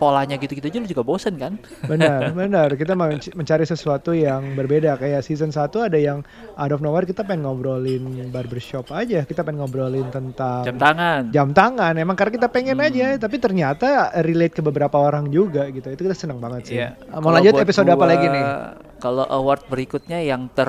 polanya 0.00 0.40
gitu-gitu 0.40 0.72
aja 0.72 0.80
lu 0.80 0.88
juga 0.88 1.04
bosen 1.04 1.36
kan? 1.36 1.60
Benar, 1.84 2.32
benar. 2.40 2.72
Kita 2.72 2.96
mencari 2.96 3.68
sesuatu 3.68 4.16
yang 4.16 4.56
berbeda. 4.56 4.96
Kayak 4.96 5.20
season 5.20 5.52
1 5.52 5.68
ada 5.84 6.00
yang 6.00 6.24
out 6.56 6.72
of 6.72 6.80
nowhere 6.80 7.04
kita 7.04 7.20
pengen 7.20 7.44
ngobrolin 7.44 8.32
barbershop 8.32 8.88
aja. 8.96 9.28
Kita 9.28 9.44
pengen 9.44 9.60
ngobrolin 9.60 10.08
tentang 10.08 10.64
Jam 10.64 10.80
tangan. 10.80 11.28
jam 11.28 11.52
tangan. 11.52 11.92
Emang 11.92 12.16
karena 12.16 12.40
kita 12.40 12.48
pengen 12.48 12.80
Hmm. 12.80 12.88
aja, 12.88 13.06
tapi 13.20 13.36
ternyata 13.36 14.16
relate 14.24 14.56
ke 14.56 14.62
beberapa 14.64 14.96
orang 14.96 15.28
juga 15.28 15.68
gitu. 15.68 15.92
Itu 15.92 16.00
kita 16.00 16.16
seneng 16.16 16.40
banget 16.40 16.62
sih. 16.64 16.80
Iya. 16.80 16.96
Mau 17.20 17.28
lanjut 17.28 17.52
episode 17.52 17.92
apa 17.92 18.00
gua, 18.00 18.08
lagi 18.16 18.26
nih? 18.32 18.44
Kalau 19.06 19.22
award 19.30 19.70
berikutnya 19.70 20.18
yang 20.18 20.50
ter 20.50 20.66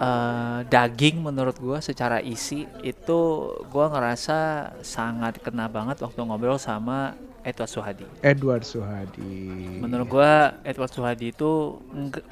eh, 0.00 0.64
daging 0.72 1.20
menurut 1.20 1.52
gua 1.60 1.84
secara 1.84 2.16
isi 2.24 2.64
itu 2.80 3.20
gua 3.68 3.92
ngerasa 3.92 4.72
sangat 4.80 5.36
kena 5.44 5.68
banget 5.68 6.00
waktu 6.00 6.16
ngobrol 6.24 6.56
sama 6.56 7.12
Edward 7.44 7.68
Suhadi. 7.68 8.08
Edward 8.24 8.64
Suhadi. 8.64 9.36
Menurut 9.84 10.16
gua 10.16 10.56
Edward 10.64 10.96
Suhadi 10.96 11.28
itu 11.28 11.76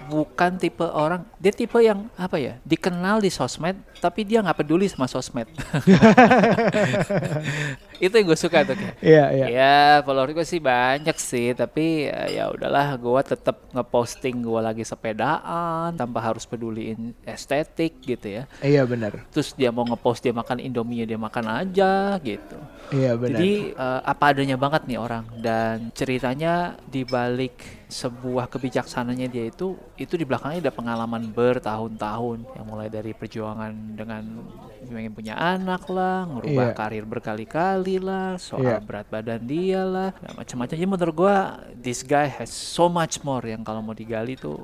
bukan 0.08 0.56
tipe 0.56 0.88
orang, 0.88 1.20
dia 1.36 1.52
tipe 1.52 1.76
yang 1.84 2.08
apa 2.16 2.40
ya? 2.40 2.56
Dikenal 2.64 3.20
di 3.20 3.28
sosmed 3.28 3.76
tapi 4.00 4.24
dia 4.24 4.40
nggak 4.40 4.64
peduli 4.64 4.88
sama 4.88 5.04
sosmed. 5.04 5.52
itu 7.98 8.14
yang 8.14 8.26
gue 8.30 8.38
suka 8.38 8.64
tuh 8.64 8.76
kayak. 8.78 8.96
Iya, 9.02 9.24
iya. 9.34 9.46
Ya, 9.50 9.78
follower 10.06 10.32
gue 10.32 10.46
sih 10.46 10.62
banyak 10.62 11.16
sih, 11.18 11.52
tapi 11.52 12.08
eh, 12.08 12.38
ya 12.40 12.48
udahlah, 12.48 12.96
gue 12.96 13.20
tetap 13.26 13.68
ngeposting 13.74 14.40
gue 14.40 14.60
lagi 14.62 14.84
sepedaan 14.86 15.92
tanpa 15.98 16.22
harus 16.22 16.46
peduliin 16.48 17.12
estetik 17.26 18.00
gitu 18.00 18.40
ya. 18.40 18.44
Iya 18.62 18.86
benar. 18.86 19.26
Terus 19.34 19.52
dia 19.52 19.68
mau 19.68 19.84
ngepost 19.84 20.22
dia 20.24 20.32
makan 20.32 20.62
Indomie 20.62 21.04
ya 21.04 21.16
dia 21.16 21.20
makan 21.20 21.46
aja 21.50 22.16
gitu. 22.22 22.58
Iya 22.94 23.18
benar. 23.18 23.38
Jadi 23.40 23.52
eh, 23.74 24.00
apa 24.06 24.24
adanya 24.32 24.56
banget 24.56 24.86
nih 24.86 24.98
orang 25.00 25.24
dan 25.42 25.90
ceritanya 25.92 26.78
di 26.88 27.02
balik 27.02 27.81
sebuah 27.92 28.48
kebijaksananya 28.48 29.28
dia 29.28 29.44
itu 29.46 29.76
itu 30.00 30.16
di 30.16 30.24
belakangnya 30.24 30.68
ada 30.68 30.72
pengalaman 30.72 31.28
bertahun-tahun 31.28 32.48
yang 32.56 32.64
mulai 32.64 32.88
dari 32.88 33.12
perjuangan 33.12 33.72
dengan 33.92 34.24
pengen 34.82 35.14
punya 35.14 35.38
anak 35.38 35.88
lah, 35.88 36.28
ngerubah 36.28 36.72
Iya. 36.72 36.76
karir 36.76 37.04
berkali-kali 37.06 37.96
lah, 37.96 38.36
soal 38.36 38.76
Iya. 38.76 38.84
berat 38.84 39.08
badan 39.08 39.40
dia 39.46 39.86
lah, 39.86 40.10
macam-macam. 40.36 40.74
Jadi 40.76 40.88
menurut 40.88 41.14
gua 41.16 41.36
this 41.72 42.04
guy 42.04 42.28
has 42.28 42.52
so 42.52 42.92
much 42.92 43.22
more 43.24 43.40
yang 43.40 43.64
kalau 43.64 43.80
mau 43.80 43.96
digali 43.96 44.36
tuh 44.36 44.60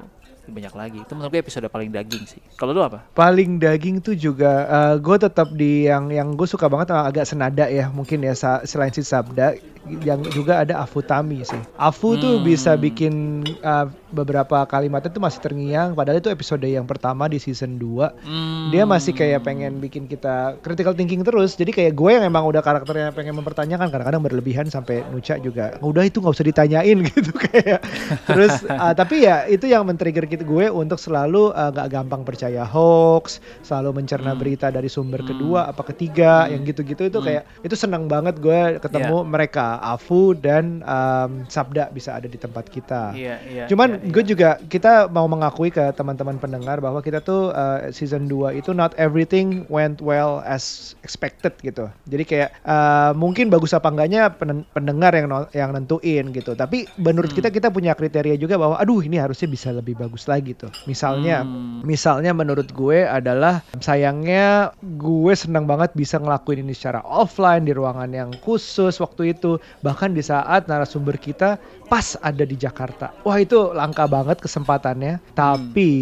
banyak 0.51 0.73
lagi. 0.73 0.99
Itu 1.01 1.13
menurut 1.13 1.31
gue 1.31 1.41
episode 1.41 1.67
paling 1.67 1.89
daging 1.89 2.25
sih. 2.25 2.41
Kalau 2.55 2.71
lu 2.71 2.81
apa? 2.81 3.05
paling 3.11 3.57
daging 3.57 3.99
tuh 3.99 4.15
juga 4.15 4.53
gue 4.97 5.17
tetap 5.17 5.49
di 5.51 5.85
yang 5.85 6.09
yang 6.09 6.33
gue 6.33 6.45
suka 6.45 6.67
banget 6.67 6.91
uh, 6.91 7.05
agak 7.05 7.25
senada 7.25 7.67
ya 7.67 7.89
mungkin 7.89 8.21
ya 8.21 8.33
sa- 8.33 8.63
selain 8.63 8.91
si 8.91 9.01
Sabda 9.01 9.55
yang 9.99 10.21
juga 10.27 10.61
ada 10.61 10.79
Afutami 10.79 11.41
sih. 11.43 11.61
Afu 11.75 12.15
tuh 12.15 12.37
Hmm. 12.37 12.45
bisa 12.45 12.75
bikin 12.75 13.15
uh, 13.61 13.89
beberapa 14.09 14.65
kalimatnya 14.65 15.09
tuh 15.09 15.21
masih 15.21 15.41
terngiang 15.41 15.93
padahal 15.93 16.19
itu 16.19 16.29
episode 16.29 16.65
yang 16.65 16.85
pertama 16.85 17.27
di 17.27 17.37
season 17.37 17.77
2. 17.77 18.25
Hmm. 18.25 18.69
Dia 18.71 18.85
masih 18.85 19.13
kayak 19.13 19.43
pengen 19.43 19.79
bikin 19.79 20.05
kita 20.05 20.57
critical 20.61 20.93
thinking 20.93 21.21
terus. 21.21 21.55
Jadi 21.55 21.71
kayak 21.71 21.93
gue 21.93 22.11
yang 22.11 22.25
emang 22.25 22.45
udah 22.45 22.61
karakternya 22.61 23.13
pengen 23.13 23.37
mempertanyakan 23.37 23.89
kadang-kadang 23.89 24.23
berlebihan 24.23 24.67
sampai 24.69 25.05
Nuca 25.09 25.37
juga 25.39 25.77
udah 25.79 26.05
itu 26.05 26.19
nggak 26.19 26.35
usah 26.35 26.47
ditanyain 26.47 26.99
gitu 27.13 27.33
kayak. 27.33 27.81
Terus 28.25 28.65
uh, 28.65 28.95
tapi 29.01 29.25
ya 29.25 29.45
itu 29.45 29.65
yang 29.65 29.85
men-trigger 29.85 30.25
kita 30.25 30.45
gue 30.45 30.69
untuk 30.69 30.97
selalu 30.97 31.53
uh, 31.53 31.71
nggak 31.71 31.89
gampang 31.89 32.23
percaya 32.25 32.65
hoax, 32.65 33.41
selalu 33.61 34.03
mencerna 34.03 34.27
Hmm. 34.29 34.41
berita 34.41 34.69
dari 34.69 34.87
sumber 34.87 35.25
Hmm. 35.25 35.31
kedua 35.31 35.61
apa 35.67 35.83
ketiga 35.85 36.45
Hmm. 36.45 36.53
yang 36.57 36.63
gitu-gitu 36.65 37.03
itu 37.07 37.19
Hmm. 37.19 37.27
kayak 37.27 37.43
itu 37.61 37.75
senang 37.75 38.05
banget 38.07 38.37
gue 38.39 38.77
ketemu 38.79 39.17
Iya. 39.19 39.29
mereka 39.29 39.67
Afu 39.81 40.33
dan 40.33 40.85
um, 40.85 41.45
Sabda 41.49 41.89
bisa 41.89 42.15
ada 42.15 42.29
di 42.29 42.37
tempat 42.37 42.69
kita. 42.69 43.13
Iya, 43.17 43.37
iya. 43.49 43.65
Cuman 43.67 43.89
iya, 43.97 43.98
gue 44.01 44.23
iya. 44.23 44.31
juga 44.31 44.49
kita 44.71 45.11
mau 45.11 45.27
mengakui 45.27 45.69
ke 45.69 45.91
teman-teman 45.95 46.39
pendengar 46.39 46.79
bahwa 46.79 47.03
kita 47.03 47.19
tuh 47.19 47.51
uh, 47.51 47.91
season 47.91 48.31
2 48.31 48.59
itu 48.59 48.71
not 48.71 48.95
everything 48.97 49.67
went 49.67 49.99
well 49.99 50.41
as 50.47 50.95
expected 51.03 51.53
gitu. 51.61 51.91
Jadi 52.07 52.25
kayak 52.25 52.51
uh, 52.63 53.13
mungkin 53.13 53.51
bagus 53.51 53.75
apa 53.75 53.91
enggaknya 53.91 54.31
pen- 54.33 54.67
pendengar 54.71 55.13
yang 55.15 55.27
no- 55.31 55.51
yang 55.53 55.75
nentuin 55.75 56.31
gitu. 56.31 56.55
Tapi 56.55 56.87
menurut 56.97 57.29
Hmm. 57.29 57.45
kita 57.45 57.49
kita 57.53 57.69
punya 57.69 57.93
kriteria 57.93 58.41
juga 58.41 58.57
bahwa 58.57 58.81
aduh 58.81 59.05
ini 59.05 59.21
harusnya 59.21 59.51
bisa 59.51 59.69
lebih 59.75 59.99
bagus 59.99 60.25
lagi 60.25 60.55
tuh. 60.55 60.71
Misalnya 60.89 61.43
Hmm. 61.43 61.81
Misalnya 61.85 62.35
menurut 62.35 62.69
gue 62.75 63.07
adalah 63.07 63.63
sayangnya 63.79 64.71
gue 64.83 65.35
senang 65.35 65.65
banget 65.65 65.91
bisa 65.97 66.21
ngelakuin 66.21 66.63
ini 66.63 66.75
secara 66.77 67.01
offline 67.03 67.65
di 67.65 67.73
ruangan 67.73 68.11
yang 68.13 68.31
khusus 68.45 69.01
waktu 69.01 69.35
itu 69.35 69.57
bahkan 69.81 70.13
di 70.13 70.21
saat 70.21 70.69
narasumber 70.69 71.17
kita 71.17 71.57
pas 71.89 72.15
ada 72.21 72.45
di 72.45 72.55
Jakarta. 72.55 73.11
Wah 73.25 73.41
itu 73.41 73.73
langka 73.89 74.05
banget 74.05 74.37
kesempatannya. 74.45 75.25
Tapi 75.33 75.93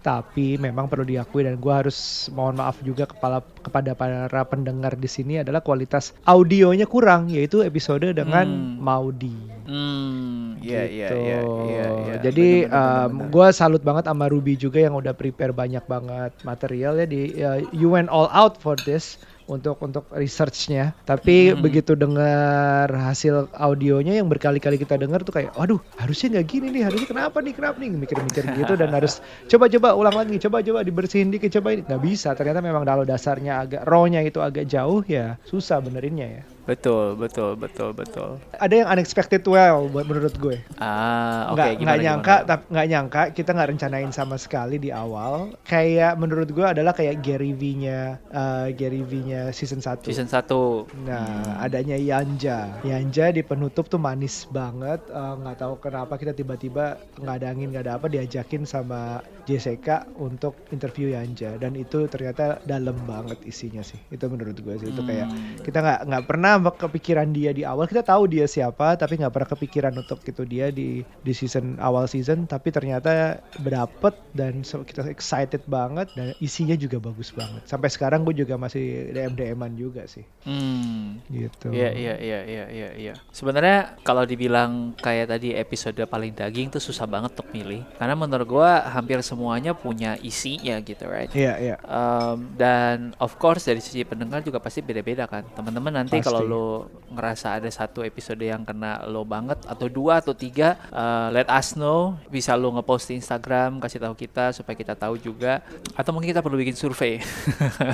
tapi 0.00 0.56
memang 0.56 0.88
perlu 0.88 1.04
diakui 1.04 1.44
dan 1.44 1.60
gue 1.60 1.74
harus 1.76 2.26
mohon 2.32 2.56
maaf 2.56 2.80
juga 2.80 3.04
kepala 3.04 3.44
kepada 3.60 3.92
para 3.92 4.42
pendengar 4.48 4.96
di 4.96 5.06
sini 5.06 5.44
adalah 5.44 5.60
kualitas 5.60 6.16
audionya 6.24 6.88
kurang 6.88 7.28
yaitu 7.28 7.60
episode 7.60 8.08
dengan 8.16 8.46
Hmm. 8.54 8.80
Maudi. 8.80 9.32
Hmm, 9.64 10.60
iya 10.60 10.84
iya 10.84 11.08
gitu. 11.08 11.16
iya 11.24 11.38
iya 11.40 11.84
iya. 11.88 12.14
Jadi 12.20 12.68
bener, 12.68 12.72
bener, 12.72 13.24
um, 13.24 13.32
gue 13.32 13.46
salut 13.50 13.80
banget 13.80 14.04
sama 14.04 14.28
Ruby 14.28 14.60
juga 14.60 14.78
yang 14.80 14.94
udah 14.96 15.16
prepare 15.16 15.56
banyak 15.56 15.84
banget 15.88 16.32
material 16.44 17.00
ya 17.00 17.06
di 17.08 17.20
uh, 17.40 17.60
you 17.72 17.88
went 17.88 18.12
all 18.12 18.28
out 18.28 18.60
for 18.60 18.76
this 18.84 19.16
untuk 19.44 19.76
untuk 19.84 20.08
researchnya. 20.10 20.96
Tapi 21.04 21.52
Hmm. 21.52 21.60
begitu 21.60 21.92
dengar 21.94 22.88
hasil 22.88 23.52
audionya 23.52 24.16
yang 24.16 24.28
berkali-kali 24.28 24.80
kita 24.80 24.96
dengar 24.96 25.20
tuh 25.22 25.34
kayak, 25.36 25.52
waduh 25.52 25.80
harusnya 26.00 26.40
nggak 26.40 26.46
gini 26.48 26.66
nih, 26.72 26.82
harusnya 26.88 27.08
kenapa 27.08 27.40
nih, 27.44 27.52
kenapa 27.52 27.76
nih, 27.80 27.92
mikir-mikir 27.92 28.44
gitu 28.50 28.74
dan 28.80 28.90
harus 28.96 29.20
coba-coba 29.50 29.92
ulang 29.96 30.16
lagi, 30.16 30.40
coba-coba 30.40 30.80
dibersihin 30.82 31.28
dikit, 31.28 31.52
coba 31.60 31.76
ini 31.76 31.84
nggak 31.84 32.02
bisa. 32.02 32.32
Ternyata 32.38 32.60
memang 32.64 32.84
kalau 32.88 33.04
dasarnya 33.04 33.60
agak 33.64 33.82
raw-nya 33.84 34.20
itu 34.24 34.40
agak 34.40 34.64
jauh 34.68 35.04
ya 35.04 35.36
susah 35.44 35.80
benerinnya 35.84 36.26
ya. 36.40 36.44
Betul, 36.64 37.12
betul, 37.14 37.54
betul, 37.54 37.92
betul. 37.92 38.40
Ada 38.56 38.72
yang 38.72 38.88
unexpected 38.88 39.44
well 39.44 39.84
buat 39.86 40.08
menurut 40.08 40.32
gue. 40.34 40.56
Ah, 40.80 41.52
oke 41.52 41.76
gimana 41.76 41.92
nggak 41.94 42.00
nyangka 42.00 42.36
tapi 42.42 42.62
nggak 42.72 42.88
nyangka 42.88 43.22
kita 43.30 43.50
nggak 43.52 43.68
rencanain 43.76 44.10
sama 44.10 44.36
sekali 44.36 44.80
di 44.80 44.88
awal 44.88 45.52
kayak 45.62 46.16
menurut 46.16 46.48
gue 46.48 46.64
adalah 46.64 46.90
kayak 46.90 47.20
Gary 47.20 47.52
V-nya 47.52 48.16
uh, 48.32 48.72
Gary 48.72 49.04
V-nya 49.04 49.52
season 49.52 49.78
1 49.78 50.08
Season 50.08 50.24
1. 50.24 51.04
Nah, 51.04 51.60
adanya 51.60 51.94
Yanja. 51.94 52.80
Yanja 52.80 53.28
di 53.28 53.44
penutup 53.44 53.86
tuh 53.86 54.00
manis 54.00 54.48
banget. 54.48 55.04
Eh, 55.06 55.34
nggak 55.36 55.56
tahu 55.60 55.76
kenapa 55.78 56.16
kita 56.16 56.32
tiba-tiba 56.32 56.96
nggak 57.20 57.34
ada 57.40 57.46
angin, 57.46 57.68
nggak 57.70 57.84
ada 57.84 57.94
apa 57.96 58.06
diajakin 58.08 58.64
sama 58.64 59.20
JCK 59.44 60.16
untuk 60.16 60.56
interview 60.72 61.12
Yanja 61.12 61.60
dan 61.60 61.76
itu 61.76 62.08
ternyata 62.08 62.56
dalam 62.64 62.96
banget 63.04 63.36
isinya 63.44 63.84
sih. 63.84 64.00
Itu 64.08 64.32
menurut 64.32 64.56
gue 64.56 64.74
sih. 64.80 64.88
Itu 64.88 65.04
kayak 65.04 65.26
Hmm. 65.26 65.60
kita 65.60 65.78
nggak 65.80 66.00
nggak 66.08 66.24
pernah 66.24 66.53
kepikiran 66.60 67.30
dia 67.30 67.50
di 67.50 67.62
awal. 67.62 67.84
Kita 67.84 68.02
tahu 68.02 68.28
dia 68.28 68.44
siapa, 68.44 68.94
tapi 68.94 69.16
nggak 69.16 69.32
pernah 69.32 69.48
kepikiran 69.48 69.94
untuk 69.96 70.20
itu 70.22 70.42
dia 70.44 70.68
di 70.68 71.00
di 71.00 71.32
season 71.32 71.78
awal 71.78 72.04
season. 72.04 72.44
Tapi 72.44 72.68
ternyata 72.68 73.38
berapet 73.58 74.14
dan 74.30 74.62
so- 74.62 74.84
kita 74.84 75.08
excited 75.08 75.64
banget 75.64 76.12
dan 76.12 76.36
isinya 76.38 76.74
juga 76.74 77.00
bagus 77.00 77.32
banget. 77.32 77.64
Sampai 77.64 77.88
sekarang 77.88 78.22
gue 78.22 78.36
juga 78.36 78.54
masih 78.54 79.10
DM 79.10 79.32
DM-an 79.34 79.72
juga 79.72 80.04
sih 80.04 80.22
Hmm. 80.44 81.24
gitu. 81.26 81.72
Iya 81.72 81.90
iya 81.90 82.14
iya 82.20 82.40
iya 82.44 82.64
iya 82.68 82.88
iya. 82.94 83.14
Sebenarnya 83.30 83.96
kalau 84.04 84.22
dibilang 84.22 84.92
kayak 84.94 85.32
tadi 85.32 85.56
episode 85.56 85.96
paling 86.04 86.36
daging 86.36 86.68
tuh 86.68 86.78
susah 86.78 87.08
banget 87.08 87.32
untuk 87.32 87.48
milih 87.50 87.80
karena 87.96 88.12
menurut 88.12 88.44
gua 88.44 88.84
hampir 88.84 89.16
semuanya 89.24 89.72
punya 89.72 90.20
isinya 90.20 90.76
gitu 90.80 91.08
right. 91.08 91.32
Iya, 91.32 91.54
iya. 91.56 91.76
Um, 91.82 92.52
dan 92.54 93.16
of 93.16 93.34
course 93.36 93.64
dari 93.64 93.80
sisi 93.80 94.04
pendengar 94.04 94.44
juga 94.44 94.60
pasti 94.60 94.84
beda-beda 94.84 95.24
kan. 95.24 95.48
Teman-teman 95.56 96.04
nanti 96.04 96.20
kalau 96.20 96.43
lo 96.44 96.92
ngerasa 97.14 97.58
ada 97.62 97.70
satu 97.70 98.02
episode 98.02 98.42
yang 98.42 98.66
kena 98.66 99.06
lo 99.06 99.22
banget 99.22 99.58
atau 99.64 99.86
dua 99.86 100.20
atau 100.20 100.34
tiga, 100.34 100.76
uh, 100.90 101.30
let 101.30 101.46
us 101.50 101.74
know. 101.78 102.18
Bisa 102.28 102.54
lo 102.54 102.74
ngepost 102.74 103.10
di 103.10 103.18
Instagram, 103.18 103.78
kasih 103.80 104.02
tahu 104.02 104.14
kita 104.14 104.52
supaya 104.52 104.76
kita 104.76 104.94
tahu 104.94 105.18
juga. 105.18 105.64
Atau 105.96 106.12
mungkin 106.12 106.34
kita 106.34 106.42
perlu 106.42 106.58
bikin 106.58 106.76
survei. 106.76 107.22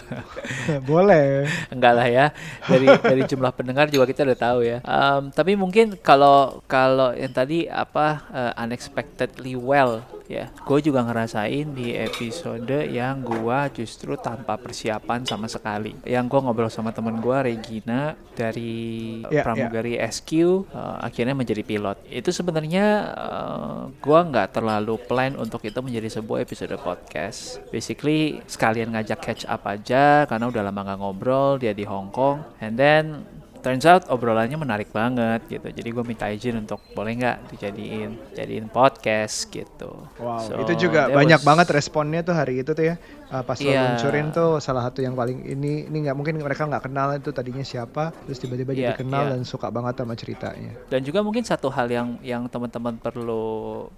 Boleh. 0.90 1.48
Enggak 1.72 1.94
lah 1.96 2.08
ya. 2.08 2.26
Dari 2.66 2.86
dari 3.00 3.22
jumlah 3.28 3.52
pendengar 3.54 3.86
juga 3.88 4.08
kita 4.08 4.26
udah 4.26 4.38
tahu 4.38 4.60
ya. 4.64 4.78
Um, 4.84 5.30
tapi 5.30 5.54
mungkin 5.56 5.96
kalau 6.00 6.64
kalau 6.68 7.12
yang 7.16 7.32
tadi 7.32 7.70
apa 7.70 8.26
uh, 8.32 8.52
unexpectedly 8.60 9.56
well 9.56 10.02
ya. 10.30 10.46
Gue 10.62 10.78
juga 10.78 11.02
ngerasain 11.02 11.66
di 11.74 11.90
episode 11.98 12.86
yang 12.86 13.26
gua 13.26 13.66
justru 13.74 14.14
tanpa 14.14 14.54
persiapan 14.54 15.26
sama 15.26 15.50
sekali. 15.50 15.98
Yang 16.06 16.24
gua 16.30 16.40
ngobrol 16.46 16.70
sama 16.70 16.94
temen 16.94 17.18
gua 17.18 17.42
Regina 17.42 18.14
dari 18.38 19.22
Ya, 19.30 19.42
pramugari 19.42 19.98
SQ 19.98 20.30
uh, 20.70 21.02
akhirnya 21.02 21.34
menjadi 21.34 21.66
pilot. 21.66 21.98
Itu 22.06 22.30
sebenarnya 22.30 22.86
uh, 23.14 23.80
gua 23.98 24.22
nggak 24.26 24.54
terlalu 24.54 24.94
plan 25.10 25.34
untuk 25.34 25.66
itu 25.66 25.78
menjadi 25.82 26.20
sebuah 26.20 26.46
episode 26.46 26.74
podcast. 26.78 27.58
Basically 27.74 28.38
sekalian 28.46 28.94
ngajak 28.94 29.18
catch 29.18 29.44
up 29.50 29.66
aja 29.66 30.24
karena 30.30 30.46
udah 30.46 30.62
lama 30.62 30.80
nggak 30.86 30.98
ngobrol 31.00 31.58
dia 31.58 31.74
di 31.74 31.82
Hong 31.82 32.12
Kong 32.14 32.42
and 32.62 32.78
then 32.78 33.26
turns 33.60 33.84
out 33.84 34.08
obrolannya 34.08 34.56
menarik 34.56 34.90
banget 34.90 35.40
gitu. 35.46 35.68
Jadi 35.68 35.88
gue 35.88 36.04
minta 36.04 36.26
izin 36.26 36.58
untuk 36.58 36.80
boleh 36.92 37.12
nggak 37.14 37.36
dijadiin 37.50 38.10
jadiin 38.32 38.66
podcast 38.66 39.48
gitu. 39.48 40.08
Wow, 40.16 40.40
So, 40.42 40.52
itu 40.60 40.88
juga 40.88 41.06
banyak 41.08 41.38
was- 41.38 41.46
banget 41.46 41.66
responnya 41.70 42.20
tuh 42.20 42.34
hari 42.34 42.60
itu 42.60 42.72
tuh 42.72 42.84
ya. 42.84 42.96
Uh, 43.30 43.46
pas 43.46 43.54
lo 43.54 43.70
Iya. 43.70 43.94
luncurin 43.94 44.34
tuh 44.34 44.58
salah 44.58 44.82
satu 44.82 45.00
yang 45.00 45.14
paling 45.14 45.46
ini 45.46 45.86
ini 45.86 46.02
nggak 46.02 46.16
mungkin 46.18 46.34
mereka 46.36 46.66
nggak 46.66 46.82
kenal 46.82 47.14
itu 47.14 47.30
tadinya 47.30 47.62
siapa, 47.62 48.10
terus 48.26 48.42
tiba-tiba 48.42 48.74
jadi 48.74 48.90
Iya, 48.90 48.98
kenal 48.98 49.22
iya. 49.22 49.38
dan 49.38 49.46
suka 49.46 49.70
banget 49.70 50.02
sama 50.02 50.18
ceritanya. 50.18 50.74
Dan 50.90 51.06
juga 51.06 51.22
mungkin 51.22 51.46
satu 51.46 51.70
hal 51.70 51.86
yang 51.86 52.18
yang 52.26 52.50
teman-teman 52.50 52.98
perlu 52.98 53.46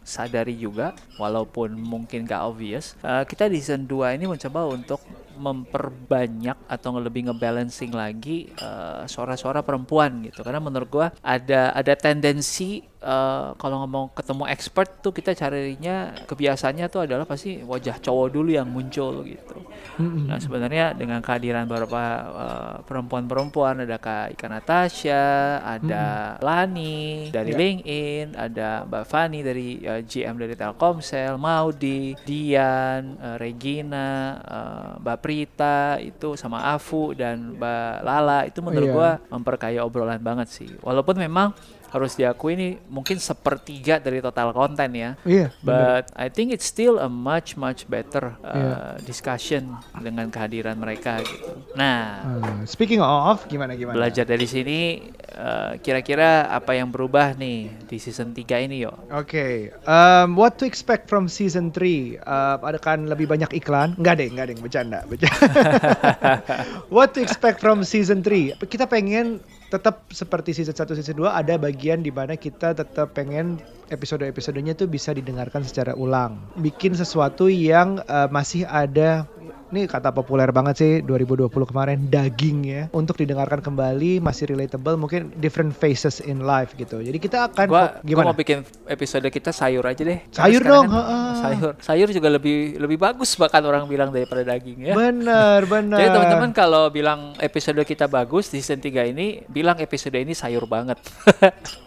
sadari 0.02 0.52
juga, 0.52 0.92
walaupun 1.16 1.72
mungkin 1.72 2.28
gak 2.28 2.44
obvious, 2.44 2.92
eh, 3.00 3.24
kita 3.24 3.48
di 3.48 3.56
season 3.56 3.88
2 3.88 4.12
ini 4.12 4.28
mencoba 4.28 4.68
untuk 4.68 5.00
memperbanyak 5.42 6.70
atau 6.70 6.94
lebih 7.02 7.26
ngebalancing 7.26 7.90
lagi 7.90 8.46
eh, 8.54 9.02
suara-suara 9.10 9.66
perempuan 9.66 10.22
gitu. 10.22 10.46
Karena 10.46 10.62
menurut 10.62 10.88
gua 10.88 11.08
ada 11.18 11.74
ada 11.74 11.94
tendensi 11.98 12.91
eh, 13.02 13.46
kalau 13.58 13.82
ngomong 13.82 14.14
ketemu 14.14 14.44
expert 14.46 14.88
tuh 14.98 15.10
kita 15.10 15.34
carinya 15.34 16.14
kebiasaannya 16.24 16.86
tuh 16.86 17.04
adalah 17.04 17.26
pasti 17.26 17.58
wajah 17.60 17.98
cowok 17.98 18.28
dulu 18.30 18.50
yang 18.50 18.66
muncul 18.66 19.26
gitu. 19.26 19.58
Nah 19.98 20.38
sebenarnya 20.38 20.94
dengan 20.94 21.20
kehadiran 21.20 21.66
beberapa 21.66 22.00
eh, 22.24 22.74
perempuan-perempuan 22.86 23.82
ada 23.82 23.98
Kak 23.98 24.32
Ika 24.32 24.46
Natasha, 24.46 25.24
ada 25.60 26.04
Lani 26.40 27.28
dari 27.28 27.50
Ya. 27.52 27.58
LinkedIn, 27.58 28.26
ada 28.32 28.68
Mbak 28.86 29.04
Fani 29.04 29.40
dari 29.42 29.82
eh, 29.82 30.00
GM 30.00 30.38
dari 30.38 30.54
Telkomsel, 30.54 31.36
Maudi, 31.36 32.14
Dian, 32.22 33.18
eh, 33.18 33.36
Regina, 33.36 34.08
eh, 34.38 34.90
Mbak 34.98 35.18
Prita 35.18 35.80
itu 35.98 36.34
sama 36.34 36.72
Afu 36.72 37.12
dan 37.12 37.58
Mbak 37.58 37.94
Lala 38.00 38.38
itu 38.46 38.58
menurut 38.60 38.88
Iya. 38.88 38.94
gua 38.94 39.10
memperkaya 39.28 39.80
obrolan 39.82 40.18
banget 40.18 40.48
sih. 40.48 40.70
Walaupun 40.80 41.18
memang 41.18 41.52
harus 41.92 42.16
diakui 42.16 42.56
ini 42.56 42.68
mungkin 42.88 43.20
sepertiga 43.20 44.00
dari 44.00 44.18
total 44.18 44.50
konten 44.50 44.88
ya. 44.90 45.12
Iya, 45.22 45.52
bener. 45.60 46.00
But 46.00 46.04
I 46.16 46.26
think 46.26 46.50
it's 46.50 46.64
still 46.64 46.96
a 46.96 47.06
much 47.06 47.54
much 47.54 47.84
better 47.84 48.32
uh, 48.40 48.48
Iya. 48.48 48.76
discussion 49.04 49.76
dengan 49.94 50.26
kehadiran 50.26 50.74
mereka 50.74 51.20
gitu. 51.20 51.52
Nah, 51.76 52.24
Uh, 52.24 52.64
speaking 52.64 52.98
of 52.98 53.44
gimana 53.44 53.76
gimana? 53.76 53.92
belajar 53.92 54.24
dari 54.24 54.48
sini 54.48 55.04
uh, 55.32 55.76
kira-kira 55.78 56.48
apa 56.48 56.72
yang 56.72 56.88
berubah 56.88 57.36
nih 57.36 57.84
di 57.84 58.00
season 58.00 58.32
3 58.32 58.64
ini 58.64 58.82
yo? 58.82 58.96
Oke, 59.12 59.68
um, 59.84 60.32
what 60.32 60.56
to 60.56 60.64
expect 60.64 61.06
from 61.06 61.28
season 61.28 61.68
3? 61.68 62.16
Uh, 62.18 62.56
ada 62.62 62.80
kan 62.80 63.04
lebih 63.04 63.28
banyak 63.28 63.52
iklan? 63.52 63.92
Enggak 64.00 64.16
deh, 64.16 64.28
enggak 64.32 64.46
deh, 64.48 64.56
bercanda. 64.56 65.04
bercanda. 65.04 65.36
what 66.94 67.12
to 67.12 67.20
expect 67.20 67.60
from 67.60 67.84
season 67.84 68.24
3? 68.24 68.56
Kita 68.64 68.88
pengen 68.88 69.44
tetap 69.72 70.04
seperti 70.12 70.52
season 70.52 70.76
1, 70.76 71.00
season 71.00 71.16
2 71.16 71.32
ada 71.32 71.56
bagian 71.56 72.04
di 72.04 72.12
mana 72.12 72.36
kita 72.36 72.76
tetap 72.76 73.16
pengen 73.16 73.56
episode-episodenya 73.88 74.76
tuh 74.76 74.84
bisa 74.84 75.16
didengarkan 75.16 75.64
secara 75.64 75.96
ulang. 75.96 76.36
Bikin 76.60 76.92
sesuatu 76.92 77.48
yang 77.48 78.04
uh, 78.04 78.28
masih 78.28 78.68
ada 78.68 79.24
ini 79.72 79.88
kata 79.88 80.12
populer 80.12 80.52
banget 80.52 80.74
sih 80.76 80.92
2020 81.00 81.48
kemarin 81.48 81.98
daging 82.06 82.58
ya 82.62 82.82
untuk 82.92 83.16
didengarkan 83.16 83.64
kembali 83.64 84.20
masih 84.20 84.52
relatable 84.52 85.00
mungkin 85.00 85.32
different 85.40 85.72
faces 85.72 86.20
in 86.20 86.44
life 86.44 86.76
gitu 86.76 87.00
jadi 87.00 87.16
kita 87.16 87.48
akan 87.48 87.66
Gua, 87.66 87.80
fo- 87.80 87.92
gua 87.96 88.04
gimana 88.04 88.26
mau 88.28 88.36
bikin 88.36 88.60
episode 88.84 89.24
kita 89.32 89.48
sayur 89.50 89.80
aja 89.88 90.02
deh. 90.04 90.20
Sayur 90.28 90.60
dong, 90.60 90.86
kan 90.92 91.34
sayur. 91.40 91.72
Sayur 91.80 92.08
juga 92.12 92.28
lebih 92.28 92.76
lebih 92.76 93.00
bagus 93.00 93.32
bahkan 93.40 93.64
orang 93.64 93.88
bilang 93.88 94.12
daripada 94.12 94.44
daging 94.44 94.92
ya. 94.92 94.94
Bener, 94.94 95.64
bener. 95.72 95.96
Jadi 95.96 96.08
teman-teman 96.12 96.50
kalau 96.52 96.92
bilang 96.92 97.32
episode 97.40 97.80
kita 97.88 98.04
bagus 98.06 98.52
di 98.52 98.60
season 98.60 98.84
3 98.84 99.08
ini, 99.16 99.40
bilang 99.48 99.80
episode 99.80 100.12
ini 100.12 100.36
sayur 100.36 100.68
banget. 100.68 101.00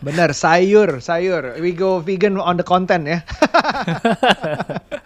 Bener, 0.02 0.34
sayur, 0.34 0.98
sayur. 0.98 1.62
We 1.62 1.78
go 1.78 2.02
vegan 2.02 2.42
on 2.42 2.58
the 2.58 2.66
content 2.66 3.06
ya. 3.06 3.20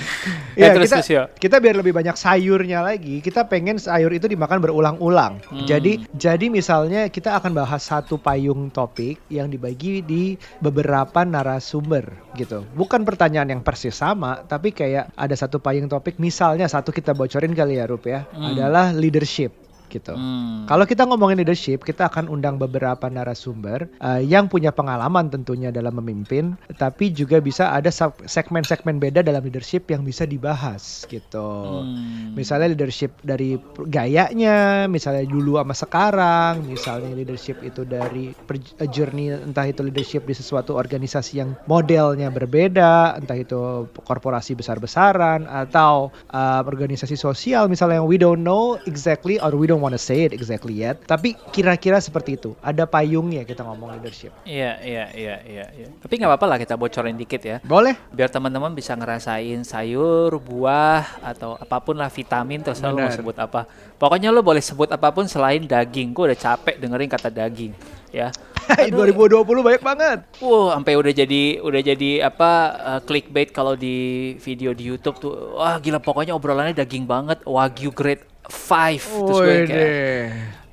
Eh, 0.58 0.66
ya, 0.66 0.74
terus, 0.74 0.90
kita, 0.90 0.96
terus, 0.98 1.08
yo. 1.14 1.22
kita 1.38 1.56
biar 1.62 1.78
lebih 1.78 1.94
banyak 1.94 2.18
sayurnya 2.18 2.82
lagi, 2.82 3.22
kita 3.22 3.46
pengen 3.46 3.78
sayur 3.78 4.10
itu 4.10 4.26
dimakan 4.26 4.58
berulang-ulang. 4.58 5.38
Hmm. 5.46 5.64
Jadi, 5.64 6.04
jadi 6.12 6.50
misalnya 6.50 7.06
kita 7.06 7.38
akan 7.38 7.54
bahas 7.54 7.86
satu 7.86 8.18
payung 8.18 8.68
topik 8.68 9.22
yang 9.30 9.46
dibagi 9.48 10.02
di 10.02 10.34
beberapa 10.58 11.22
narasumber 11.22 12.34
gitu. 12.34 12.66
Bukan 12.74 13.06
pertanyaan 13.06 13.56
yang 13.56 13.62
persis 13.62 13.94
sama, 13.94 14.42
tapi 14.44 14.74
kayak 14.74 15.14
ada 15.14 15.34
satu 15.38 15.62
payung 15.62 15.86
topik. 15.86 16.18
Misalnya 16.18 16.66
satu 16.66 16.90
kita 16.90 17.14
bocorin 17.14 17.54
kali 17.54 17.78
ya, 17.78 17.86
Rup 17.86 18.04
ya, 18.10 18.26
Hmm. 18.34 18.52
adalah 18.52 18.90
leadership 18.92 19.69
gitu. 19.90 20.14
Hmm. 20.14 20.64
Kalau 20.70 20.86
kita 20.86 21.04
ngomongin 21.04 21.42
leadership, 21.42 21.82
kita 21.82 22.06
akan 22.06 22.30
undang 22.30 22.56
beberapa 22.56 23.10
narasumber 23.10 23.90
uh, 23.98 24.22
yang 24.22 24.46
punya 24.46 24.70
pengalaman 24.70 25.28
tentunya 25.28 25.74
dalam 25.74 25.98
memimpin, 25.98 26.54
tapi 26.78 27.10
juga 27.10 27.42
bisa 27.42 27.74
ada 27.74 27.90
segmen-segmen 28.24 29.02
beda 29.02 29.26
dalam 29.26 29.42
leadership 29.42 29.90
yang 29.90 30.06
bisa 30.06 30.24
dibahas 30.24 31.04
gitu. 31.10 31.82
Hmm. 31.84 32.32
Misalnya 32.38 32.72
leadership 32.72 33.18
dari 33.26 33.58
gayanya, 33.90 34.86
misalnya 34.86 35.26
dulu 35.26 35.58
sama 35.58 35.74
sekarang, 35.74 36.52
misalnya 36.64 37.10
leadership 37.12 37.58
itu 37.66 37.82
dari 37.82 38.30
per- 38.32 38.62
journey 38.88 39.34
entah 39.34 39.66
itu 39.66 39.82
leadership 39.82 40.24
di 40.24 40.34
sesuatu 40.38 40.78
organisasi 40.78 41.42
yang 41.42 41.58
modelnya 41.66 42.30
berbeda, 42.30 43.18
entah 43.18 43.36
itu 43.36 43.90
korporasi 44.06 44.54
besar-besaran 44.54 45.50
atau 45.50 46.14
uh, 46.30 46.62
organisasi 46.62 47.18
sosial 47.18 47.66
misalnya 47.66 48.00
yang 48.00 48.08
we 48.08 48.16
don't 48.20 48.44
know 48.44 48.78
exactly 48.86 49.40
or 49.40 49.52
we 49.56 49.66
don't 49.66 49.79
want 49.80 49.96
to 49.96 50.00
say 50.00 50.28
it 50.28 50.32
exactly 50.36 50.76
yet, 50.76 51.00
tapi 51.08 51.34
kira-kira 51.50 51.98
seperti 51.98 52.36
itu. 52.36 52.52
Ada 52.60 52.84
payungnya 52.84 53.42
kita 53.42 53.64
ngomong 53.64 53.96
leadership. 53.98 54.30
Iya, 54.44 54.78
iya, 54.84 55.04
iya, 55.16 55.36
iya, 55.42 55.66
iya. 55.72 55.88
Tapi 55.98 56.20
nggak 56.20 56.30
apa-apa 56.30 56.46
lah 56.46 56.58
kita 56.60 56.76
bocorin 56.76 57.16
dikit 57.16 57.42
ya. 57.42 57.56
Boleh? 57.64 57.96
Biar 58.12 58.28
teman-teman 58.28 58.76
bisa 58.76 58.92
ngerasain 58.94 59.64
sayur, 59.64 60.36
buah, 60.38 61.24
atau 61.24 61.56
apa 61.56 61.80
pun 61.80 61.96
lah 61.96 62.12
vitamin 62.12 62.62
terserah 62.62 62.92
lo 62.92 63.00
mau 63.02 63.12
sebut 63.12 63.36
apa. 63.40 63.66
Pokoknya 63.96 64.30
lo 64.30 64.44
boleh 64.44 64.62
sebut 64.62 64.92
apa 64.92 65.10
pun 65.10 65.24
selain 65.26 65.64
daging. 65.64 66.12
Gue 66.12 66.30
udah 66.32 66.38
capek 66.38 66.76
dengerin 66.78 67.10
kata 67.10 67.28
daging, 67.32 67.72
ya. 68.14 68.30
Hai, 68.70 68.86
2020 68.94 69.42
banyak 69.42 69.82
banget. 69.82 70.18
Wow, 70.38 70.70
sampai 70.70 70.94
udah 70.94 71.10
jadi 71.10 71.58
udah 71.58 71.80
jadi 71.82 72.10
apa 72.22 72.50
uh, 72.78 73.00
clickbait 73.02 73.50
kalau 73.50 73.74
di 73.74 74.38
video 74.38 74.70
di 74.70 74.86
YouTube 74.86 75.18
tuh. 75.18 75.58
Wah, 75.58 75.82
gila 75.82 75.98
pokoknya 75.98 76.38
obrolannya 76.38 76.76
daging 76.76 77.02
banget. 77.02 77.42
Wagyu 77.42 77.90
grade 77.90 78.29
5. 78.48 78.48
Terus 78.48 79.38
gue 79.40 79.56
kayak 79.66 79.68
Wede. 79.68 79.90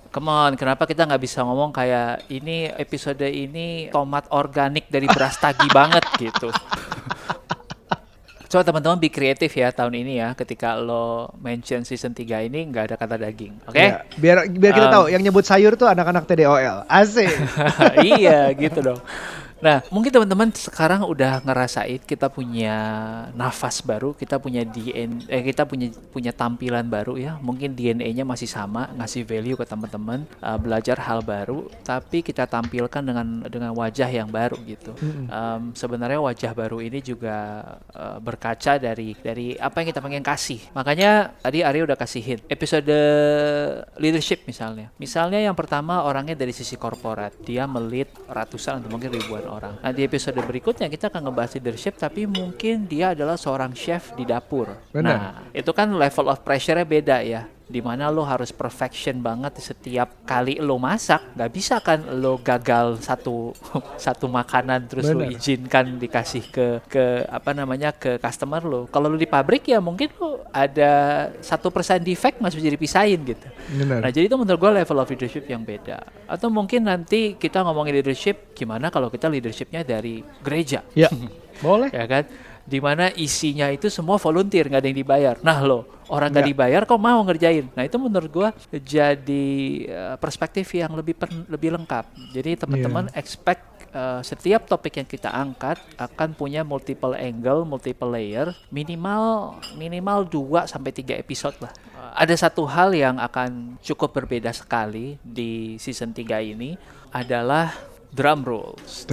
Come 0.07 0.31
on, 0.33 0.51
kenapa 0.57 0.87
kita 0.89 1.05
nggak 1.05 1.21
bisa 1.21 1.45
ngomong 1.45 1.69
kayak 1.69 2.25
ini 2.31 2.71
episode 2.73 3.21
ini 3.21 3.91
tomat 3.93 4.25
organik 4.33 4.89
dari 4.89 5.05
beras 5.05 5.37
tagi 5.37 5.67
banget 5.77 6.01
gitu. 6.17 6.49
Coba 8.47 8.63
teman-teman 8.63 8.95
be 8.95 9.11
kreatif 9.11 9.51
ya 9.59 9.75
tahun 9.75 9.91
ini 10.07 10.23
ya 10.23 10.31
ketika 10.31 10.79
lo 10.79 11.35
mention 11.43 11.83
season 11.83 12.15
3 12.15 12.47
ini 12.47 12.71
nggak 12.71 12.83
ada 12.89 12.95
kata 12.95 13.19
daging. 13.19 13.59
Oke? 13.67 13.75
Ya, 13.75 14.07
biar 14.15 14.47
biar 14.47 14.71
kita 14.71 14.87
Um, 14.87 14.95
tahu 14.95 15.05
yang 15.11 15.19
nyebut 15.19 15.43
sayur 15.43 15.75
tuh 15.75 15.91
anak-anak 15.91 16.23
TDOL. 16.23 16.87
Asik. 16.87 17.27
iya 18.15 18.47
gitu 18.55 18.79
dong. 18.79 18.99
Nah, 19.57 19.81
mungkin 19.89 20.13
teman-teman 20.13 20.53
sekarang 20.53 21.01
udah 21.09 21.41
ngerasain 21.41 21.97
kita 22.05 22.29
punya 22.29 22.75
nafas 23.33 23.81
baru, 23.81 24.13
kita 24.13 24.37
punya 24.37 24.61
DNA, 24.61 25.25
eh, 25.25 25.41
kita 25.41 25.65
punya 25.65 25.89
punya 26.13 26.29
tampilan 26.29 26.85
baru 26.85 27.17
ya. 27.17 27.41
Mungkin 27.41 27.73
DNA-nya 27.73 28.21
masih 28.21 28.45
sama, 28.45 28.89
ngasih 28.93 29.25
value 29.25 29.57
ke 29.57 29.65
teman-teman, 29.65 30.29
uh, 30.45 30.57
belajar 30.61 31.01
hal 31.01 31.25
baru, 31.25 31.65
tapi 31.81 32.21
kita 32.21 32.45
tampilkan 32.45 33.01
dengan 33.01 33.27
dengan 33.49 33.71
wajah 33.73 34.09
yang 34.09 34.29
baru 34.29 34.57
gitu. 34.65 34.93
Um, 35.27 35.73
sebenarnya 35.73 36.21
wajah 36.21 36.51
baru 36.53 36.77
ini 36.77 37.01
juga 37.01 37.37
uh, 37.97 38.21
berkaca 38.21 38.77
dari 38.77 39.17
dari 39.17 39.57
apa 39.57 39.81
yang 39.81 39.87
kita 39.89 40.01
pengen 40.05 40.21
kasih. 40.21 40.61
Makanya 40.77 41.33
tadi 41.41 41.65
Arya 41.65 41.87
udah 41.89 41.97
kasihin 41.97 42.37
episode 42.45 42.93
leadership 43.97 44.45
misalnya. 44.45 44.93
Misalnya 45.01 45.41
yang 45.41 45.57
pertama 45.57 46.05
orangnya 46.05 46.37
dari 46.37 46.53
sisi 46.53 46.77
korporat, 46.77 47.33
dia 47.41 47.65
melit 47.65 48.13
ratusan 48.29 48.85
atau 48.85 48.89
mungkin 48.93 49.09
ribuan 49.09 49.46
orang. 49.49 49.79
Nah 49.81 49.91
di 49.95 50.05
episode 50.05 50.37
berikutnya 50.39 50.91
kita 50.91 51.09
akan 51.09 51.31
ngebahas 51.31 51.57
leadership, 51.57 51.97
tapi 51.97 52.29
mungkin 52.29 52.85
dia 52.85 53.17
adalah 53.17 53.35
seorang 53.35 53.73
chef 53.73 54.13
di 54.13 54.27
dapur. 54.27 54.71
Benar. 54.93 55.15
Nah 55.17 55.21
itu 55.55 55.71
kan 55.73 55.89
level 55.91 56.27
of 56.29 56.43
pressure-nya 56.45 56.85
beda 56.85 57.17
ya 57.25 57.56
di 57.67 57.83
mana 57.83 58.07
lo 58.07 58.23
harus 58.23 58.55
perfection 58.55 59.19
banget 59.19 59.59
setiap 59.59 60.23
kali 60.23 60.55
lo 60.57 60.79
masak 60.79 61.35
nggak 61.35 61.51
bisa 61.51 61.83
kan 61.83 61.99
lo 62.15 62.39
gagal 62.39 62.95
satu 63.03 63.51
satu 63.99 64.31
makanan 64.31 64.87
terus 64.87 65.11
lo 65.11 65.19
Benar. 65.27 65.35
izinkan 65.35 65.99
dikasih 65.99 66.43
ke 66.47 66.67
ke 66.87 67.27
apa 67.27 67.51
namanya 67.51 67.91
ke 67.91 68.15
customer 68.17 68.63
lo 68.63 68.87
kalau 68.87 69.11
lo 69.11 69.19
di 69.19 69.27
pabrik 69.27 69.67
ya 69.67 69.83
mungkin 69.83 70.07
lo 70.15 70.47
ada 70.49 70.91
satu 71.43 71.67
persen 71.67 71.99
defect 71.99 72.39
masih 72.39 72.63
bisa 72.63 72.71
dipisahin 72.71 73.19
gitu 73.27 73.47
Benar. 73.75 73.99
nah 73.99 74.09
jadi 74.09 74.31
itu 74.31 74.35
menurut 74.39 74.57
gue 74.57 74.71
level 74.79 74.97
of 74.97 75.07
leadership 75.11 75.43
yang 75.45 75.67
beda 75.67 75.99
atau 76.23 76.47
mungkin 76.47 76.87
nanti 76.87 77.35
kita 77.35 77.67
ngomongin 77.67 77.99
leadership 77.99 78.55
gimana 78.55 78.87
kalau 78.87 79.11
kita 79.11 79.27
leadershipnya 79.27 79.83
dari 79.83 80.23
gereja 80.39 80.79
Ya. 80.95 81.11
Boleh. 81.57 81.89
ya 81.89 82.05
kan 82.05 82.23
Di 82.67 82.83
mana 82.83 83.07
isinya 83.15 83.71
itu 83.71 83.87
semua 83.87 84.19
volunteer, 84.19 84.67
nggak 84.67 84.81
ada 84.83 84.89
yang 84.91 84.99
dibayar. 84.99 85.35
Nah 85.39 85.63
lo, 85.63 85.87
orang 86.11 86.27
nggak 86.29 86.43
Nggak. 86.43 86.51
dibayar 86.51 86.81
kok 86.83 86.99
mau 86.99 87.19
ngerjain. 87.23 87.65
Nah 87.71 87.87
itu 87.87 87.95
menurut 87.95 88.27
gua 88.27 88.49
jadi 88.69 89.45
eh, 89.87 90.15
perspektif 90.19 90.67
yang 90.75 90.91
lebih 90.91 91.15
pen- 91.15 91.47
lebih 91.47 91.71
lengkap. 91.73 92.11
Jadi 92.35 92.59
teman-teman 92.59 93.07
expect 93.15 93.63
eh, 93.89 94.19
setiap 94.19 94.67
topik 94.67 94.99
yang 94.99 95.07
kita 95.07 95.31
angkat 95.31 95.79
akan 95.95 96.35
punya 96.35 96.67
multiple 96.67 97.15
angle, 97.15 97.63
multiple 97.63 98.11
layer, 98.11 98.51
minimal 98.67 99.55
minimal 99.73 100.27
2 100.27 100.67
sampai 100.67 100.91
3 100.91 101.15
episode 101.17 101.55
lah. 101.63 101.71
Ada 102.13 102.49
satu 102.49 102.67
hal 102.67 102.91
yang 102.91 103.15
akan 103.15 103.79
cukup 103.79 104.11
berbeda 104.11 104.51
sekali 104.51 105.15
di 105.21 105.75
season 105.77 106.11
3 106.11 106.25
ini 106.43 106.75
adalah 107.09 107.71
drum 108.13 108.43
rolls. 108.47 109.03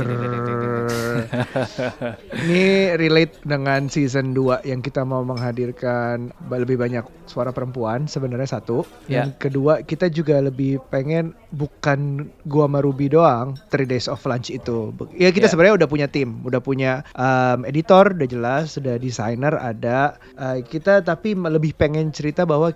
Ini 2.45 2.95
relate 2.99 3.41
dengan 3.45 3.87
season 3.91 4.33
2 4.37 4.65
yang 4.67 4.81
kita 4.81 5.03
mau 5.03 5.23
menghadirkan 5.27 6.31
lebih 6.49 6.79
banyak 6.79 7.05
suara 7.27 7.51
perempuan 7.51 8.07
sebenarnya 8.07 8.59
satu. 8.61 8.85
Ya. 9.07 9.25
Yang 9.27 9.31
kedua 9.51 9.73
kita 9.83 10.07
juga 10.11 10.41
lebih 10.41 10.79
pengen 10.93 11.35
bukan 11.55 12.31
gua 12.49 12.67
sama 12.67 12.81
Ruby 12.81 13.13
doang 13.13 13.55
3 13.71 13.85
days 13.87 14.07
of 14.07 14.23
lunch 14.25 14.49
itu. 14.51 14.93
Ya 15.15 15.31
kita 15.31 15.47
Ya. 15.47 15.53
sebenarnya 15.53 15.85
udah 15.85 15.89
punya 15.91 16.07
tim, 16.09 16.41
udah 16.41 16.61
punya 16.65 17.05
um, 17.13 17.69
editor 17.69 18.17
udah 18.17 18.29
jelas, 18.29 18.73
sudah 18.81 18.97
desainer 18.97 19.53
ada. 19.61 20.17
Uh, 20.41 20.65
kita 20.65 21.05
tapi 21.05 21.37
lebih 21.37 21.77
pengen 21.77 22.09
cerita 22.09 22.49
bahwa 22.49 22.73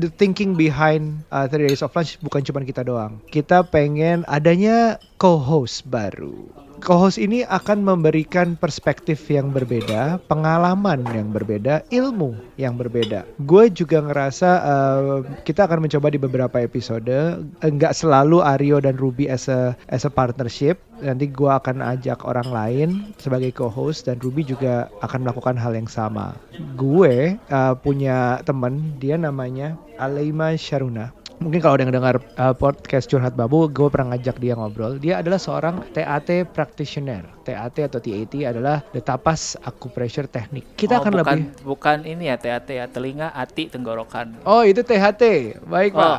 the 0.00 0.08
thinking 0.08 0.56
behind 0.56 1.20
uh, 1.28 1.44
3 1.44 1.68
days 1.68 1.84
of 1.84 1.92
lunch 1.92 2.16
bukan 2.24 2.40
cuma 2.40 2.64
kita 2.64 2.80
doang. 2.80 3.20
Kita 3.28 3.62
pengen 3.68 4.24
adanya 4.24 4.96
co-host 5.18 5.82
baru. 5.90 6.46
Co-host 6.78 7.18
ini 7.18 7.42
akan 7.42 7.82
memberikan 7.82 8.54
perspektif 8.54 9.26
yang 9.26 9.50
berbeda, 9.50 10.22
pengalaman 10.30 11.02
yang 11.10 11.34
berbeda, 11.34 11.82
ilmu 11.90 12.38
yang 12.54 12.78
berbeda. 12.78 13.26
Gue 13.42 13.66
juga 13.66 13.98
ngerasa 13.98 14.50
uh, 14.62 15.18
kita 15.42 15.66
akan 15.66 15.82
mencoba 15.82 16.14
di 16.14 16.22
beberapa 16.22 16.62
episode, 16.62 17.42
enggak 17.66 17.98
selalu 17.98 18.46
Aryo 18.46 18.78
dan 18.78 18.94
Ruby 18.94 19.26
as 19.26 19.50
a 19.50 19.74
as 19.90 20.06
a 20.06 20.12
partnership. 20.14 20.78
Nanti 21.02 21.26
gue 21.26 21.50
akan 21.50 21.82
ajak 21.82 22.22
orang 22.22 22.46
lain 22.46 22.88
sebagai 23.18 23.50
co-host 23.58 24.06
dan 24.06 24.22
Ruby 24.22 24.46
juga 24.46 24.86
akan 25.02 25.26
melakukan 25.26 25.58
hal 25.58 25.74
yang 25.74 25.90
sama. 25.90 26.38
Gue 26.78 27.34
uh, 27.50 27.74
punya 27.74 28.38
teman, 28.46 28.94
dia 29.02 29.18
namanya 29.18 29.74
Aleima 29.98 30.54
Sharuna 30.54 31.10
mungkin 31.38 31.58
kalau 31.58 31.78
ada 31.78 31.86
yang 31.86 31.94
dengar 31.94 32.16
uh, 32.36 32.52
podcast 32.52 33.06
curhat 33.06 33.34
babu 33.34 33.66
gue 33.66 33.88
pernah 33.88 34.14
ngajak 34.14 34.36
dia 34.38 34.54
ngobrol. 34.54 34.98
Dia 34.98 35.22
adalah 35.22 35.38
seorang 35.38 35.82
TAT 35.90 36.46
practitioner. 36.50 37.26
TAT 37.42 37.80
atau 37.80 37.96
TAT 37.96 38.34
adalah 38.44 38.84
the 38.92 39.00
tapas 39.00 39.56
acupressure 39.64 40.28
teknik 40.28 40.68
kita 40.76 40.98
Oh, 40.98 41.00
akan 41.00 41.12
bukan, 41.16 41.24
lebih 41.24 41.64
bukan 41.64 41.98
ini 42.04 42.28
ya 42.28 42.36
TAT 42.36 42.68
ya 42.68 42.84
telinga, 42.84 43.32
hati, 43.32 43.72
tenggorokan. 43.72 44.36
oh 44.44 44.60
itu 44.60 44.84
THT 44.84 45.22
baik 45.64 45.96
Oh, 45.96 46.00
pak 46.00 46.18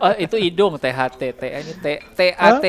oh, 0.00 0.14
itu 0.16 0.36
hidung 0.40 0.80
THT, 0.80 1.20
T. 1.36 1.42
Ini 1.44 1.72
T 1.76 1.86
TAT. 2.16 2.64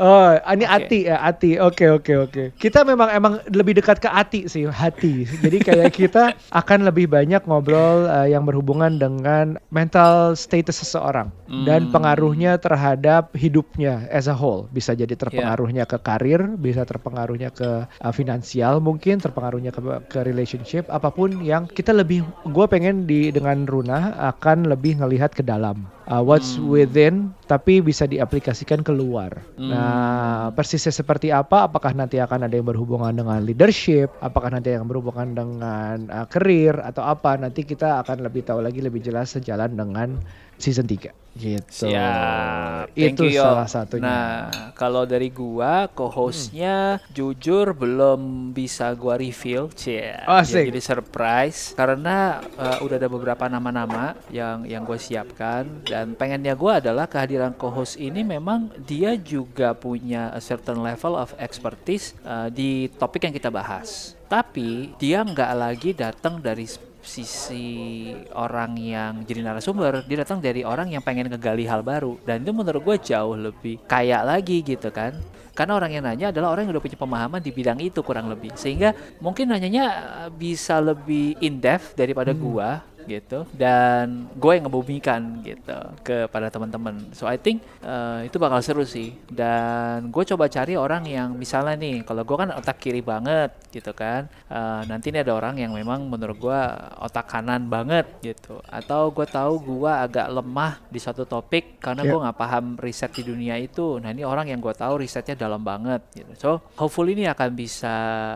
Oh, 0.00 0.32
ini 0.48 0.64
Oke. 0.64 0.72
Ati 0.72 0.98
ya, 1.04 1.16
Ati. 1.20 1.50
Oke, 1.60 1.86
oke, 1.92 2.12
oke. 2.16 2.44
Kita 2.56 2.80
memang 2.80 3.12
emang 3.12 3.32
lebih 3.52 3.76
dekat 3.76 4.00
ke 4.00 4.08
Ati 4.08 4.48
sih, 4.48 4.64
hati. 4.64 5.28
Jadi 5.28 5.58
kayak 5.60 5.90
kita 6.00 6.32
akan 6.48 6.88
lebih 6.88 7.12
banyak 7.12 7.44
ngobrol 7.44 8.08
uh, 8.08 8.24
yang 8.24 8.48
berhubungan 8.48 8.96
dengan 8.96 9.60
mental 9.68 10.32
status 10.32 10.80
seseorang 10.80 11.28
dan 11.68 11.82
Hmm. 11.82 11.92
pengaruhnya 11.92 12.56
terhadap 12.56 13.34
hidupnya 13.36 14.08
as 14.08 14.30
a 14.30 14.32
whole. 14.32 14.64
Bisa 14.72 14.96
jadi 14.96 15.12
terpengaruhnya 15.12 15.84
ke 15.84 16.00
karir, 16.00 16.40
bisa 16.56 16.88
terpengaruhnya 16.88 17.52
ke 17.52 17.84
uh, 17.84 18.12
finansial 18.14 18.80
mungkin, 18.80 19.20
terpengaruhnya 19.20 19.74
ke 19.74 19.80
ke 20.08 20.18
relationship, 20.24 20.88
apa 20.88 21.12
pun 21.12 21.44
yang 21.44 21.68
kita 21.68 21.92
lebih 21.92 22.24
gue 22.48 22.66
pengen 22.70 23.04
di 23.04 23.28
dengan 23.28 23.68
Runa 23.68 24.16
akan 24.32 24.70
lebih 24.72 25.02
ngelihat 25.04 25.36
ke 25.36 25.44
dalam. 25.44 25.84
Uh, 26.02 26.18
what's 26.18 26.58
Hmm. 26.58 26.66
within 26.66 27.14
tapi 27.46 27.78
bisa 27.78 28.10
diaplikasikan 28.10 28.82
keluar. 28.82 29.38
Hmm. 29.54 29.70
Nah, 29.70 30.50
persisnya 30.50 30.90
seperti 30.90 31.30
apa? 31.30 31.70
Apakah 31.70 31.94
nanti 31.94 32.18
akan 32.18 32.50
ada 32.50 32.54
yang 32.58 32.66
berhubungan 32.66 33.14
dengan 33.14 33.38
leadership? 33.44 34.10
Apakah 34.18 34.50
nanti 34.50 34.74
yang 34.74 34.90
berhubungan 34.90 35.30
dengan 35.36 36.10
uh, 36.10 36.26
karir 36.26 36.74
atau 36.82 37.06
apa? 37.06 37.38
Nanti 37.38 37.62
kita 37.62 38.02
akan 38.02 38.26
lebih 38.26 38.42
tahu 38.42 38.64
lagi 38.64 38.82
lebih 38.82 38.98
jelas 38.98 39.38
sejalan 39.38 39.78
dengan 39.78 40.18
season 40.58 40.86
3 40.86 41.22
gitu. 41.32 41.88
Siap. 41.88 42.92
Thank 42.92 43.16
Itu 43.16 43.24
you, 43.28 43.40
Yo. 43.40 43.44
salah 43.44 43.68
satunya. 43.68 44.04
Nah, 44.04 44.30
kalau 44.76 45.08
dari 45.08 45.32
gua 45.32 45.88
co-hostnya 45.88 47.00
jujur 47.12 47.72
belum 47.72 48.52
bisa 48.52 48.92
gua 48.92 49.16
reveal, 49.16 49.72
cie. 49.72 50.12
Oh, 50.28 50.40
Ya, 50.44 50.68
jadi 50.68 50.82
surprise 50.84 51.72
karena 51.72 52.44
uh, 52.60 52.84
udah 52.84 53.00
ada 53.00 53.08
beberapa 53.08 53.48
nama-nama 53.48 54.12
yang 54.28 54.68
yang 54.68 54.84
gue 54.84 55.00
siapkan 55.00 55.64
dan 55.88 56.12
pengennya 56.12 56.52
gua 56.52 56.76
adalah 56.82 57.08
kehadiran 57.08 57.56
co-host 57.56 57.96
ini 57.96 58.20
memang 58.20 58.68
dia 58.84 59.16
juga 59.16 59.72
punya 59.72 60.28
a 60.36 60.40
certain 60.44 60.84
level 60.84 61.16
of 61.16 61.32
expertise 61.40 62.12
uh, 62.28 62.52
di 62.52 62.92
topik 63.00 63.24
yang 63.24 63.32
kita 63.32 63.48
bahas. 63.48 64.12
Tapi 64.28 64.92
dia 65.00 65.24
nggak 65.24 65.52
lagi 65.56 65.90
datang 65.96 66.40
dari 66.40 66.68
sisi 67.02 68.14
orang 68.32 68.78
yang 68.78 69.26
jadi 69.26 69.42
narasumber, 69.42 70.06
dia 70.06 70.22
datang 70.22 70.38
dari 70.38 70.62
orang 70.62 70.88
yang 70.88 71.02
pengen 71.02 71.28
ngegali 71.28 71.66
hal 71.66 71.82
baru 71.82 72.16
dan 72.22 72.46
itu 72.46 72.54
menurut 72.54 72.80
gue 72.80 72.96
jauh 73.12 73.34
lebih 73.34 73.82
kaya 73.90 74.22
lagi 74.22 74.62
gitu 74.62 74.88
kan. 74.94 75.18
Karena 75.52 75.76
orang 75.76 75.92
yang 75.92 76.04
nanya 76.08 76.32
adalah 76.32 76.56
orang 76.56 76.64
yang 76.64 76.72
udah 76.72 76.84
punya 76.88 76.96
pemahaman 76.96 77.40
di 77.44 77.52
bidang 77.52 77.76
itu 77.84 78.00
kurang 78.00 78.32
lebih. 78.32 78.56
Sehingga 78.56 78.96
mungkin 79.20 79.52
nanyanya 79.52 79.84
uh, 80.24 80.30
bisa 80.32 80.80
lebih 80.80 81.36
in 81.44 81.60
depth 81.60 81.92
daripada 81.92 82.32
gua 82.32 82.80
gitu. 83.06 83.44
Dan 83.54 84.28
gue 84.36 84.52
yang 84.54 84.66
ngebumikan 84.66 85.42
gitu 85.44 85.78
kepada 86.02 86.48
teman-teman. 86.48 87.12
So 87.14 87.26
I 87.28 87.38
think 87.38 87.62
uh, 87.82 88.22
itu 88.26 88.36
bakal 88.36 88.60
seru 88.62 88.84
sih. 88.86 89.14
Dan 89.30 90.10
gue 90.12 90.24
coba 90.34 90.46
cari 90.50 90.74
orang 90.74 91.06
yang 91.08 91.34
misalnya 91.34 91.74
nih 91.78 92.06
kalau 92.06 92.22
gue 92.22 92.36
kan 92.36 92.50
otak 92.54 92.78
kiri 92.82 93.00
banget 93.04 93.50
gitu 93.72 93.92
kan 93.96 94.28
Uh, 94.52 94.84
nanti 94.84 95.08
ini 95.08 95.24
ada 95.24 95.32
orang 95.32 95.56
yang 95.56 95.72
memang 95.72 96.04
menurut 96.04 96.36
gue 96.36 96.60
otak 97.00 97.24
kanan 97.24 97.72
banget 97.72 98.04
gitu. 98.20 98.60
Atau 98.68 99.08
gue 99.16 99.24
tahu 99.24 99.56
gue 99.64 99.88
agak 99.88 100.28
lemah 100.28 100.76
di 100.92 101.00
suatu 101.00 101.24
topik 101.24 101.80
karena 101.80 102.04
Ya. 102.04 102.12
gue 102.12 102.18
nggak 102.20 102.36
paham 102.36 102.76
riset 102.76 103.16
di 103.16 103.24
dunia 103.24 103.56
itu. 103.56 103.96
Nah 103.96 104.12
ini 104.12 104.28
orang 104.28 104.52
yang 104.52 104.60
gue 104.60 104.76
tahu 104.76 105.00
risetnya 105.00 105.48
dalam 105.48 105.64
banget 105.64 106.04
gitu. 106.12 106.32
So 106.36 106.50
hopefully 106.76 107.16
ini 107.16 107.32
akan 107.32 107.56
bisa 107.56 107.94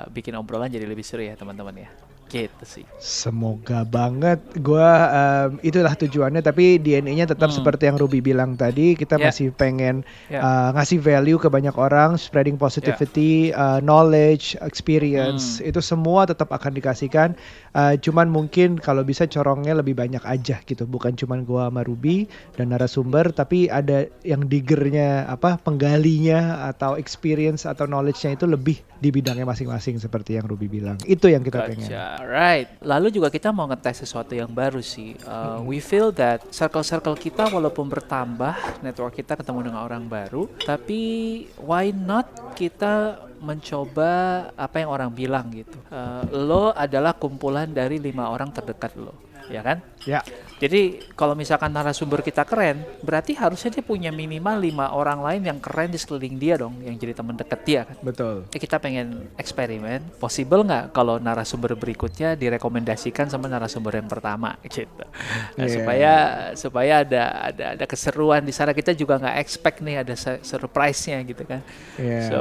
bikin 0.08 0.40
obrolan 0.40 0.72
jadi 0.72 0.88
lebih 0.88 1.04
seru 1.04 1.20
ya 1.20 1.36
teman-teman 1.36 1.84
ya 1.84 1.90
gitu 2.44 2.64
sih 2.66 2.84
Semoga 3.00 3.86
banget. 3.86 4.42
Gua 4.60 4.88
em, 5.08 5.50
itulah 5.62 5.96
tujuannya. 5.96 6.42
Tapi 6.42 6.76
DNA-nya 6.76 7.30
tetap 7.30 7.48
Hmm. 7.48 7.56
seperti 7.56 7.88
yang 7.88 7.96
Ruby 7.96 8.20
bilang 8.20 8.54
tadi. 8.54 8.92
Kita 8.92 9.16
Ya. 9.16 9.30
masih 9.30 9.54
pengen 9.54 10.04
Ya. 10.28 10.42
uh, 10.42 10.68
ngasih 10.76 10.98
value 11.00 11.38
ke 11.38 11.48
banyak 11.48 11.72
orang, 11.78 12.18
spreading 12.18 12.58
positivity, 12.58 13.54
uh, 13.54 13.78
knowledge, 13.80 14.58
experience. 14.60 15.58
Itu 15.60 15.78
semua 15.80 16.26
tetap 16.26 16.50
akan 16.50 16.74
dikasihkan. 16.74 17.38
Uh, 17.72 17.94
cuman 18.00 18.26
mungkin 18.26 18.76
kalau 18.76 19.04
bisa 19.04 19.24
corongnya 19.26 19.76
lebih 19.76 19.94
banyak 19.94 20.24
aja 20.24 20.60
gitu. 20.64 20.84
Bukan 20.84 21.14
cuman 21.14 21.44
gua 21.44 21.68
sama 21.68 21.84
Ruby 21.84 22.26
dan 22.56 22.72
narasumber, 22.72 23.30
tapi 23.30 23.68
ada 23.68 24.08
yang 24.22 24.44
diggernya 24.46 25.26
apa 25.26 25.60
penggalinya 25.60 26.66
atau 26.66 26.96
experience 26.96 27.64
atau 27.64 27.84
knowledge-nya 27.84 28.34
itu 28.34 28.48
lebih 28.48 28.80
di 28.96 29.12
bidangnya 29.12 29.44
masing-masing 29.44 30.00
seperti 30.00 30.40
yang 30.40 30.48
Ruby 30.48 30.66
bilang. 30.66 30.96
Itu 31.04 31.28
yang 31.28 31.44
kita 31.44 31.68
pengen. 31.68 31.88
Alright. 32.26 32.82
Lalu 32.82 33.14
juga 33.14 33.30
kita 33.30 33.54
mau 33.54 33.70
ngetes 33.70 34.02
sesuatu 34.02 34.34
yang 34.34 34.50
baru 34.50 34.82
sih. 34.82 35.14
Uh, 35.22 35.62
we 35.62 35.78
feel 35.78 36.10
that 36.10 36.42
circle-circle 36.50 37.14
kita 37.14 37.46
walaupun 37.46 37.86
bertambah, 37.86 38.82
network 38.82 39.14
kita 39.14 39.38
ketemu 39.38 39.70
dengan 39.70 39.86
orang 39.86 40.10
baru, 40.10 40.50
tapi 40.66 41.46
why 41.62 41.94
not 41.94 42.26
kita 42.58 43.22
mencoba 43.38 44.10
apa 44.58 44.82
yang 44.82 44.90
orang 44.90 45.10
bilang 45.14 45.54
gitu. 45.54 45.78
Uh, 45.86 46.26
lo 46.34 46.74
adalah 46.74 47.14
kumpulan 47.14 47.70
dari 47.70 48.02
lima 48.02 48.26
orang 48.26 48.50
terdekat 48.50 48.98
lo, 48.98 49.14
ya 49.48 49.62
kan? 49.62 49.78
Ya. 50.06 50.22
Jadi 50.56 51.04
kalau 51.12 51.36
misalkan 51.36 51.68
narasumber 51.68 52.24
kita 52.24 52.40
keren, 52.40 52.80
berarti 53.04 53.36
harusnya 53.36 53.68
dia 53.68 53.84
punya 53.84 54.08
minimal 54.08 54.56
lima 54.56 54.86
orang 54.88 55.20
lain 55.20 55.42
yang 55.44 55.58
keren 55.60 55.92
di 55.92 56.00
sekeliling 56.00 56.40
dia 56.40 56.56
dong, 56.56 56.80
yang 56.80 56.96
jadi 56.96 57.12
teman 57.12 57.36
dekat 57.36 57.60
dia 57.60 57.80
kan. 57.84 57.96
Betul. 58.00 58.48
Eh, 58.48 58.56
kita 58.56 58.80
pengen 58.80 59.28
eksperimen, 59.36 60.16
possible 60.16 60.64
nggak 60.64 60.96
kalau 60.96 61.20
narasumber 61.20 61.76
berikutnya 61.76 62.38
direkomendasikan 62.38 63.28
sama 63.28 63.52
narasumber 63.52 64.00
yang 64.00 64.08
pertama 64.08 64.56
gitu. 64.64 64.86
Nah, 65.60 65.66
Iya. 65.66 65.74
supaya 65.76 66.12
supaya 66.56 66.92
ada 67.04 67.22
ada 67.52 67.64
ada 67.76 67.84
keseruan 67.84 68.40
di 68.40 68.54
sana 68.54 68.72
kita 68.72 68.96
juga 68.96 69.20
nggak 69.20 69.36
expect 69.36 69.84
nih 69.84 70.00
ada 70.00 70.14
se- 70.16 70.40
surprise-nya 70.40 71.20
gitu 71.26 71.44
kan. 71.44 71.60
Iya, 72.00 72.32
So 72.32 72.38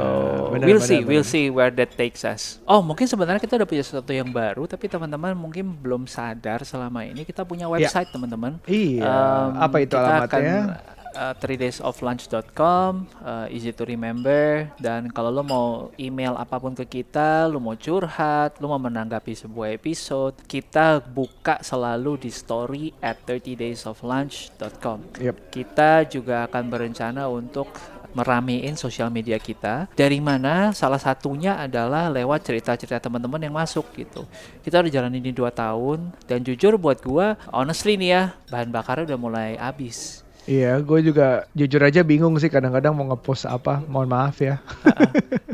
benar, 0.56 0.64
we'll 0.64 0.80
benar, 0.80 0.88
see, 0.88 1.00
we'll 1.04 1.20
benar. 1.20 1.34
see 1.36 1.46
where 1.52 1.68
that 1.68 1.92
takes 2.00 2.24
us. 2.24 2.64
Oh 2.64 2.80
mungkin 2.80 3.04
sebenarnya 3.04 3.42
kita 3.42 3.60
udah 3.60 3.68
punya 3.68 3.84
sesuatu 3.84 4.08
yang 4.08 4.32
baru, 4.32 4.64
tapi 4.64 4.88
teman-teman 4.88 5.36
mungkin 5.36 5.68
belum 5.68 6.08
sadar 6.08 6.64
selama 6.64 6.95
ini 7.04 7.26
kita 7.28 7.44
punya 7.44 7.68
website 7.68 8.08
teman-teman. 8.08 8.56
Iya, 8.64 9.04
Em, 9.04 9.50
apa 9.60 9.76
itu 9.82 9.92
kita 9.92 10.08
alamatnya? 10.08 10.56
akan 10.62 10.94
uh, 11.16 11.34
3daysoflunch.com, 11.40 12.90
uh, 13.24 13.46
easy 13.48 13.72
to 13.72 13.88
remember. 13.88 14.68
Dan 14.76 15.08
kalau 15.10 15.32
lo 15.32 15.42
mau 15.42 15.66
email 15.96 16.36
apa 16.36 16.60
pun 16.60 16.76
ke 16.76 16.84
kita, 16.84 17.48
lo 17.48 17.58
mau 17.58 17.74
curhat, 17.74 18.60
lo 18.60 18.68
mau 18.68 18.80
menanggapi 18.80 19.32
sebuah 19.32 19.72
episode, 19.74 20.36
kita 20.44 21.00
buka 21.00 21.58
selalu 21.64 22.28
di 22.28 22.30
story 22.30 22.92
at 23.00 23.24
30daysoflunch.com. 23.24 25.16
Yep. 25.18 25.36
Kita 25.50 26.04
juga 26.06 26.44
akan 26.46 26.64
berencana 26.68 27.26
untuk 27.32 27.72
meramein 28.16 28.72
sosial 28.80 29.12
media 29.12 29.36
kita. 29.36 29.92
Dari 29.92 30.16
mana? 30.24 30.72
Salah 30.72 30.96
satunya 30.96 31.60
adalah 31.60 32.08
lewat 32.08 32.48
cerita-cerita 32.48 32.96
teman-teman 32.96 33.44
yang 33.44 33.52
masuk 33.52 33.84
gitu. 33.92 34.24
Kita 34.64 34.80
udah 34.80 34.88
jalan 34.88 35.12
ini 35.20 35.36
dua 35.36 35.52
tahun 35.52 36.16
dan 36.24 36.40
jujur 36.40 36.80
buat 36.80 37.04
gua, 37.04 37.36
honestly 37.52 38.00
nih 38.00 38.10
ya, 38.16 38.22
bahan 38.48 38.72
bakarnya 38.72 39.12
udah 39.12 39.20
mulai 39.20 39.50
habis. 39.60 40.24
Iya, 40.46 40.78
gue 40.78 41.10
juga 41.10 41.50
jujur 41.58 41.82
aja 41.82 42.06
bingung 42.06 42.38
sih 42.38 42.46
kadang-kadang 42.46 42.94
mau 42.94 43.10
ngepost 43.10 43.50
apa. 43.50 43.82
Mohon 43.82 44.08
maaf 44.08 44.38
ya. 44.40 44.56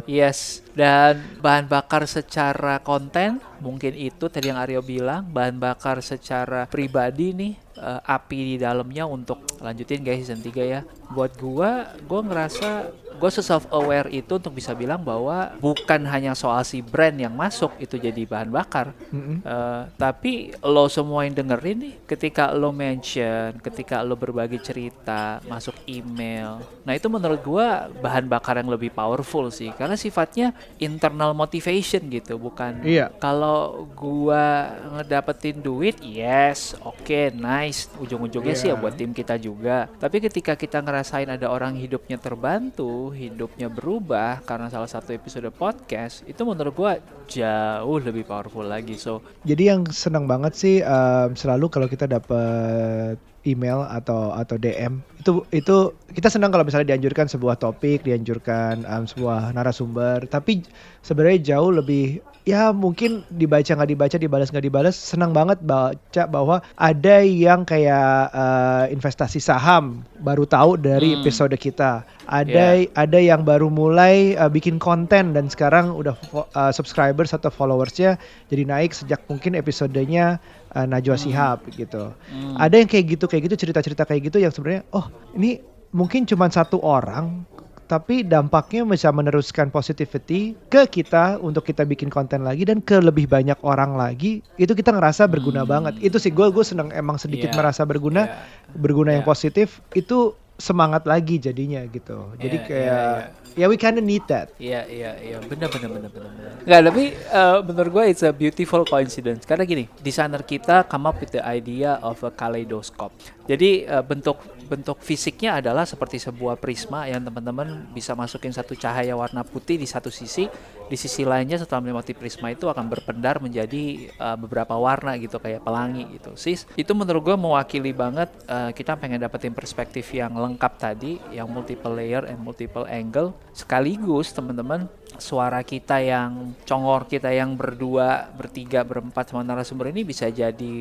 Yes, 0.03 0.67
dan 0.75 1.23
bahan 1.39 1.71
bakar 1.71 2.05
secara 2.11 2.83
konten 2.83 3.39
mungkin 3.63 3.95
itu 3.95 4.27
tadi 4.27 4.51
yang 4.51 4.59
Aryo 4.59 4.83
bilang, 4.83 5.31
bahan 5.31 5.63
bakar 5.63 6.03
secara 6.03 6.67
pribadi 6.67 7.31
nih 7.31 7.55
eh, 7.83 8.01
api 8.07 8.55
di 8.55 8.57
dalamnya 8.63 9.05
untuk 9.05 9.43
lanjutin 9.59 10.07
guys 10.07 10.23
season 10.23 10.39
3 10.41 10.63
ya. 10.63 10.81
Buat 11.11 11.37
gua, 11.43 11.91
gua 12.07 12.21
ngerasa 12.23 12.95
gue 13.23 13.31
self 13.31 13.71
aware 13.71 14.11
itu 14.11 14.35
untuk 14.35 14.51
bisa 14.51 14.75
bilang 14.75 14.99
bahwa 14.99 15.55
bukan 15.63 16.03
hanya 16.11 16.35
soal 16.35 16.67
si 16.67 16.83
brand 16.83 17.15
yang 17.15 17.31
masuk 17.31 17.71
itu 17.79 17.95
jadi 17.95 18.27
bahan 18.27 18.51
bakar, 18.51 18.91
Mm-mm. 19.15 19.47
Eh, 19.47 19.83
tapi 19.95 20.51
lo 20.59 20.91
semua 20.91 21.23
yang 21.23 21.39
dengerin 21.39 21.79
nih, 21.79 21.95
ketika 22.03 22.51
lo 22.51 22.75
mention, 22.75 23.63
ketika 23.63 24.03
lo 24.03 24.19
berbagi 24.19 24.59
cerita, 24.59 25.39
masuk 25.47 25.79
email, 25.87 26.59
nah 26.83 26.99
itu 26.99 27.07
menurut 27.07 27.39
gua 27.47 27.87
bahan 28.03 28.27
bakar 28.27 28.59
yang 28.59 28.67
lebih 28.67 28.91
powerful 28.91 29.47
sih, 29.55 29.71
karena 29.79 29.95
sifatnya 29.95 30.51
internal 30.83 31.31
motivation 31.31 32.03
gitu, 32.11 32.35
bukan 32.43 32.83
Iya. 32.83 33.15
kalau 33.23 33.87
gua 33.95 34.75
ngedapetin 34.99 35.63
duit, 35.63 35.95
yes, 36.03 36.75
oke, 36.83 37.31
nice, 37.39 37.87
ujung-ujungnya 38.03 38.57
sih 38.59 38.67
ya 38.67 38.75
Iya. 38.75 38.81
buat 38.83 38.95
tim 38.99 39.13
kita 39.13 39.39
juga. 39.39 39.87
Tapi 40.01 40.19
ketika 40.19 40.59
kita 40.59 40.83
ngerasain 40.83 41.29
ada 41.29 41.47
orang 41.47 41.79
hidupnya 41.79 42.17
terbantu, 42.17 43.12
hidupnya 43.13 43.71
berubah 43.71 44.43
karena 44.45 44.69
salah 44.69 44.89
satu 44.91 45.15
episode 45.15 45.49
podcast, 45.55 46.27
itu 46.27 46.43
menurut 46.43 46.75
gua 46.75 46.93
jauh 47.29 47.99
lebih 48.03 48.27
powerful 48.27 48.67
lagi. 48.67 48.99
So 48.99 49.23
Jadi 49.47 49.69
yang 49.71 49.89
senang 49.93 50.27
banget 50.29 50.53
sih 50.59 50.77
em, 50.83 51.37
selalu 51.37 51.67
kalau 51.71 51.87
kita 51.89 52.11
dapat 52.11 53.17
email 53.43 53.83
atau 53.87 54.31
atau 54.33 54.57
DM 54.57 55.03
itu 55.19 55.43
itu 55.55 55.77
kita 56.11 56.29
senang 56.29 56.51
kalau 56.51 56.67
misalnya 56.67 56.95
dianjurkan 56.95 57.31
sebuah 57.31 57.57
topik, 57.59 58.03
dianjurkan 58.03 58.83
em, 58.83 59.05
sebuah 59.07 59.55
narasumber, 59.55 60.27
tapi 60.27 60.67
sebenarnya 61.01 61.55
jauh 61.57 61.71
lebih 61.71 62.21
ya 62.43 62.75
mungkin 62.75 63.23
dibaca 63.31 63.71
nggak 63.71 63.91
dibaca, 63.91 64.17
dibalas 64.19 64.51
nggak 64.51 64.67
dibalas, 64.67 64.95
senang 64.99 65.31
banget 65.31 65.63
baca 65.63 66.27
bahwa 66.27 66.59
ada 66.75 67.23
yang 67.23 67.63
kayak 67.63 68.35
eh, 68.35 68.85
investasi 68.91 69.39
saham 69.39 70.03
baru 70.19 70.43
tahu 70.43 70.75
dari 70.79 71.15
Hmm. 71.15 71.19
episode 71.19 71.55
kita, 71.55 72.03
ada 72.27 72.67
ada 72.95 73.19
yang 73.23 73.47
baru 73.47 73.71
mulai 73.71 74.35
eh, 74.35 74.51
bikin 74.51 74.83
konten 74.83 75.35
dan 75.35 75.47
sekarang 75.47 75.95
udah 75.95 76.19
eh, 76.35 76.73
subscribers 76.75 77.31
atau 77.31 77.51
followersnya 77.51 78.19
jadi 78.51 78.63
naik 78.67 78.91
sejak 78.93 79.23
mungkin 79.31 79.55
episodenya 79.55 80.43
eh, 80.73 80.87
Najwa 80.87 81.15
Shihab 81.15 81.69
gitu. 81.71 82.11
hmm, 82.11 82.57
Ada 82.57 82.75
yang 82.77 82.89
kayak 82.89 83.07
gitu 83.11 83.25
kayak 83.27 83.43
gitu 83.47 83.57
cerita-cerita 83.61 84.03
kayak 84.03 84.23
gitu 84.27 84.39
yang 84.39 84.51
sebenarnya 84.51 84.83
oh 84.91 85.07
ini 85.33 85.61
mungkin 85.91 86.25
cuma 86.25 86.49
satu 86.49 86.79
orang 86.79 87.45
tapi 87.85 88.25
dampaknya 88.25 88.89
bisa 88.89 89.13
meneruskan 89.13 89.69
positivity 89.69 90.57
ke 90.67 90.89
kita 90.89 91.37
untuk 91.39 91.61
kita 91.63 91.85
bikin 91.85 92.09
konten 92.09 92.41
lagi 92.41 92.65
dan 92.65 92.81
ke 92.81 92.97
lebih 92.97 93.29
banyak 93.29 93.61
orang 93.61 93.93
lagi 93.95 94.41
itu 94.57 94.73
kita 94.73 94.91
ngerasa 94.91 95.29
berguna 95.29 95.61
Hmm. 95.61 95.71
banget 95.71 95.95
itu 96.01 96.17
sih 96.17 96.31
gue 96.31 96.49
gue 96.49 96.65
seneng 96.65 96.89
emang 96.91 97.17
sedikit 97.17 97.53
Iya, 97.53 97.59
merasa 97.59 97.85
berguna 97.85 98.25
iya. 98.25 98.41
berguna 98.73 99.13
yang 99.13 99.21
Iya. 99.21 99.29
positif 99.29 99.69
itu 99.93 100.33
semangat 100.55 101.05
lagi 101.05 101.37
jadinya 101.37 101.85
gitu 101.85 102.33
jadi 102.39 102.57
Iya, 102.57 102.65
kayak 102.65 103.05
iya, 103.19 103.29
ya 103.53 103.69
we 103.69 103.77
kinda 103.77 104.01
need 104.01 104.25
that 104.27 104.49
Iya 104.57 104.87
iya 104.89 105.11
iya 105.21 105.37
benar 105.45 105.69
benar 105.69 105.91
benar 105.91 106.11
benar. 106.11 106.31
benar. 106.33 106.51
Nggak 106.63 106.81
tapi 106.89 107.05
eh, 107.13 107.59
menurut 107.67 107.91
gue 107.93 108.05
it's 108.09 108.23
a 108.23 108.31
beautiful 108.33 108.83
coincidence 108.87 109.43
karena 109.43 109.65
gini 109.67 109.85
desainer 110.01 110.41
kita 110.43 110.87
come 110.87 111.05
up 111.05 111.17
with 111.19 111.35
the 111.35 111.43
idea 111.43 111.99
of 112.01 112.17
a 112.23 112.31
kaleidoscope. 112.31 113.13
Jadi 113.47 113.85
eh, 113.87 114.05
bentuk 114.05 114.39
bentuk 114.71 115.05
fisiknya 115.05 115.61
adalah 115.61 115.85
seperti 115.85 116.17
sebuah 116.17 116.57
prisma 116.57 117.05
yang 117.05 117.21
teman-teman 117.21 117.93
bisa 117.93 118.17
masukin 118.17 118.55
satu 118.55 118.73
cahaya 118.73 119.13
warna 119.13 119.45
putih 119.45 119.77
di 119.77 119.85
satu 119.85 120.09
sisi, 120.09 120.49
di 120.89 120.97
sisi 120.97 121.29
lainnya 121.29 121.61
setelah 121.61 121.85
melewati 121.85 122.17
prisma 122.17 122.49
itu 122.55 122.71
akan 122.71 122.89
berpendar 122.89 123.43
menjadi 123.43 124.09
eh, 124.09 124.37
beberapa 124.39 124.79
warna 124.79 125.19
gitu 125.19 125.43
kayak 125.43 125.67
pelangi 125.67 126.07
gitu. 126.17 126.39
Sis 126.39 126.65
itu 126.79 126.93
menurut 126.95 127.21
gue 127.21 127.37
mewakili 127.37 127.91
banget 127.93 128.31
eh, 128.47 128.71
kita 128.73 128.97
pengen 128.97 129.21
dapetin 129.21 129.53
perspektif 129.53 130.09
yang 130.15 130.33
lengkap 130.33 130.73
tadi, 130.79 131.19
yang 131.35 131.51
multiple 131.51 131.93
layer 131.93 132.25
and 132.25 132.41
multiple 132.41 132.87
angle 132.89 133.35
sekaligus 133.53 134.33
teman-teman 134.33 134.89
suara 135.21 135.61
kita 135.61 136.01
yang 136.01 136.57
congor 136.65 137.05
kita 137.05 137.29
yang 137.29 137.53
berdua 137.53 138.33
bertiga 138.33 138.81
berempat 138.81 139.29
sama 139.29 139.45
narasumber 139.45 139.93
ini 139.93 140.09
bisa 140.09 140.33
jadi 140.33 140.77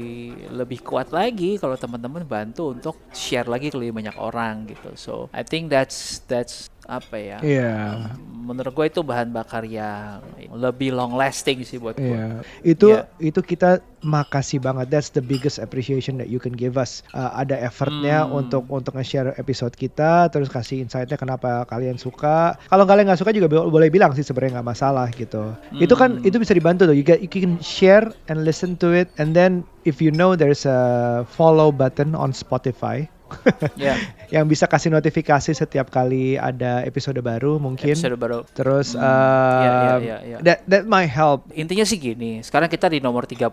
lebih 0.52 0.80
kuat 0.80 1.12
lagi 1.12 1.60
kalau 1.60 1.76
teman-teman 1.76 2.24
bantu 2.24 2.50
untuk 2.59 2.95
share 3.11 3.45
lagi 3.45 3.67
ke 3.69 3.77
lebih 3.77 4.01
banyak 4.01 4.15
orang 4.15 4.65
gitu. 4.71 4.95
So 4.95 5.13
I 5.35 5.43
think 5.43 5.67
that's 5.67 6.23
that's 6.25 6.70
apa 6.91 7.15
ya 7.15 7.38
Iya. 7.39 8.12
menurut 8.41 8.73
gue 8.73 8.86
itu 8.89 8.99
bahan 8.99 9.32
bakar 9.32 9.63
yang 9.63 10.19
lebih 10.51 10.91
long 10.91 11.15
lasting 11.15 11.63
sih 11.63 11.80
buat 11.80 11.95
gue 11.95 12.04
Iya, 12.04 12.43
itu 12.62 12.88
Iya. 12.91 13.08
itu 13.23 13.39
kita 13.39 13.80
makasih 14.01 14.58
banget. 14.58 14.89
That's 14.89 15.08
the 15.10 15.21
biggest 15.21 15.56
appreciation 15.56 16.17
that 16.17 16.25
you 16.25 16.41
can 16.41 16.51
give 16.51 16.73
us. 16.73 17.06
Uh, 17.13 17.30
ada 17.38 17.54
effortnya 17.56 18.25
Hmm. 18.25 18.41
untuk 18.41 18.65
untuk 18.67 18.97
nge-share 18.97 19.38
episode 19.38 19.71
kita, 19.71 20.25
terus 20.27 20.49
kasih 20.49 20.82
insightnya 20.82 21.15
kenapa 21.15 21.63
kalian 21.63 21.95
suka. 21.95 22.58
Kalau 22.65 22.84
kalian 22.84 23.06
nggak 23.08 23.21
suka 23.21 23.30
juga 23.30 23.45
bo- 23.45 23.69
boleh 23.69 23.88
bilang 23.88 24.12
sih 24.12 24.25
sebenarnya 24.25 24.58
nggak 24.58 24.69
masalah 24.73 25.06
gitu. 25.13 25.54
Itu 25.77 25.93
kan 25.93 26.17
Hmm. 26.17 26.25
itu 26.25 26.36
bisa 26.36 26.51
dibantu 26.51 26.89
tuh. 26.89 26.97
You, 26.97 27.06
get, 27.06 27.21
you 27.21 27.30
can 27.30 27.62
share 27.62 28.10
and 28.25 28.41
listen 28.41 28.73
to 28.82 28.89
it, 28.89 29.13
and 29.15 29.32
then 29.32 29.62
if 29.86 30.01
you 30.01 30.10
know 30.10 30.34
there's 30.34 30.65
a 30.65 30.82
follow 31.30 31.69
button 31.69 32.12
on 32.12 32.34
Spotify. 32.34 33.06
ya. 33.87 33.95
Yang 34.31 34.45
bisa 34.57 34.65
kasih 34.67 34.89
notifikasi 34.91 35.51
setiap 35.51 35.87
kali 35.91 36.39
ada 36.39 36.83
episode 36.83 37.19
baru 37.19 37.57
mungkin. 37.57 37.93
Episode 37.95 38.15
baru. 38.17 38.39
Terus 38.51 38.93
Hmm, 38.95 39.01
iya, 39.01 39.71
iya, 39.71 39.93
um, 39.95 40.01
iya, 40.01 40.17
iya. 40.23 40.37
that 40.43 40.59
that 40.67 40.83
might 40.85 41.09
help. 41.09 41.47
Intinya 41.55 41.85
sih 41.87 41.97
gini 41.97 42.43
sekarang 42.43 42.67
kita 42.67 42.91
di 42.91 42.99
nomor 42.99 43.25
35 43.25 43.51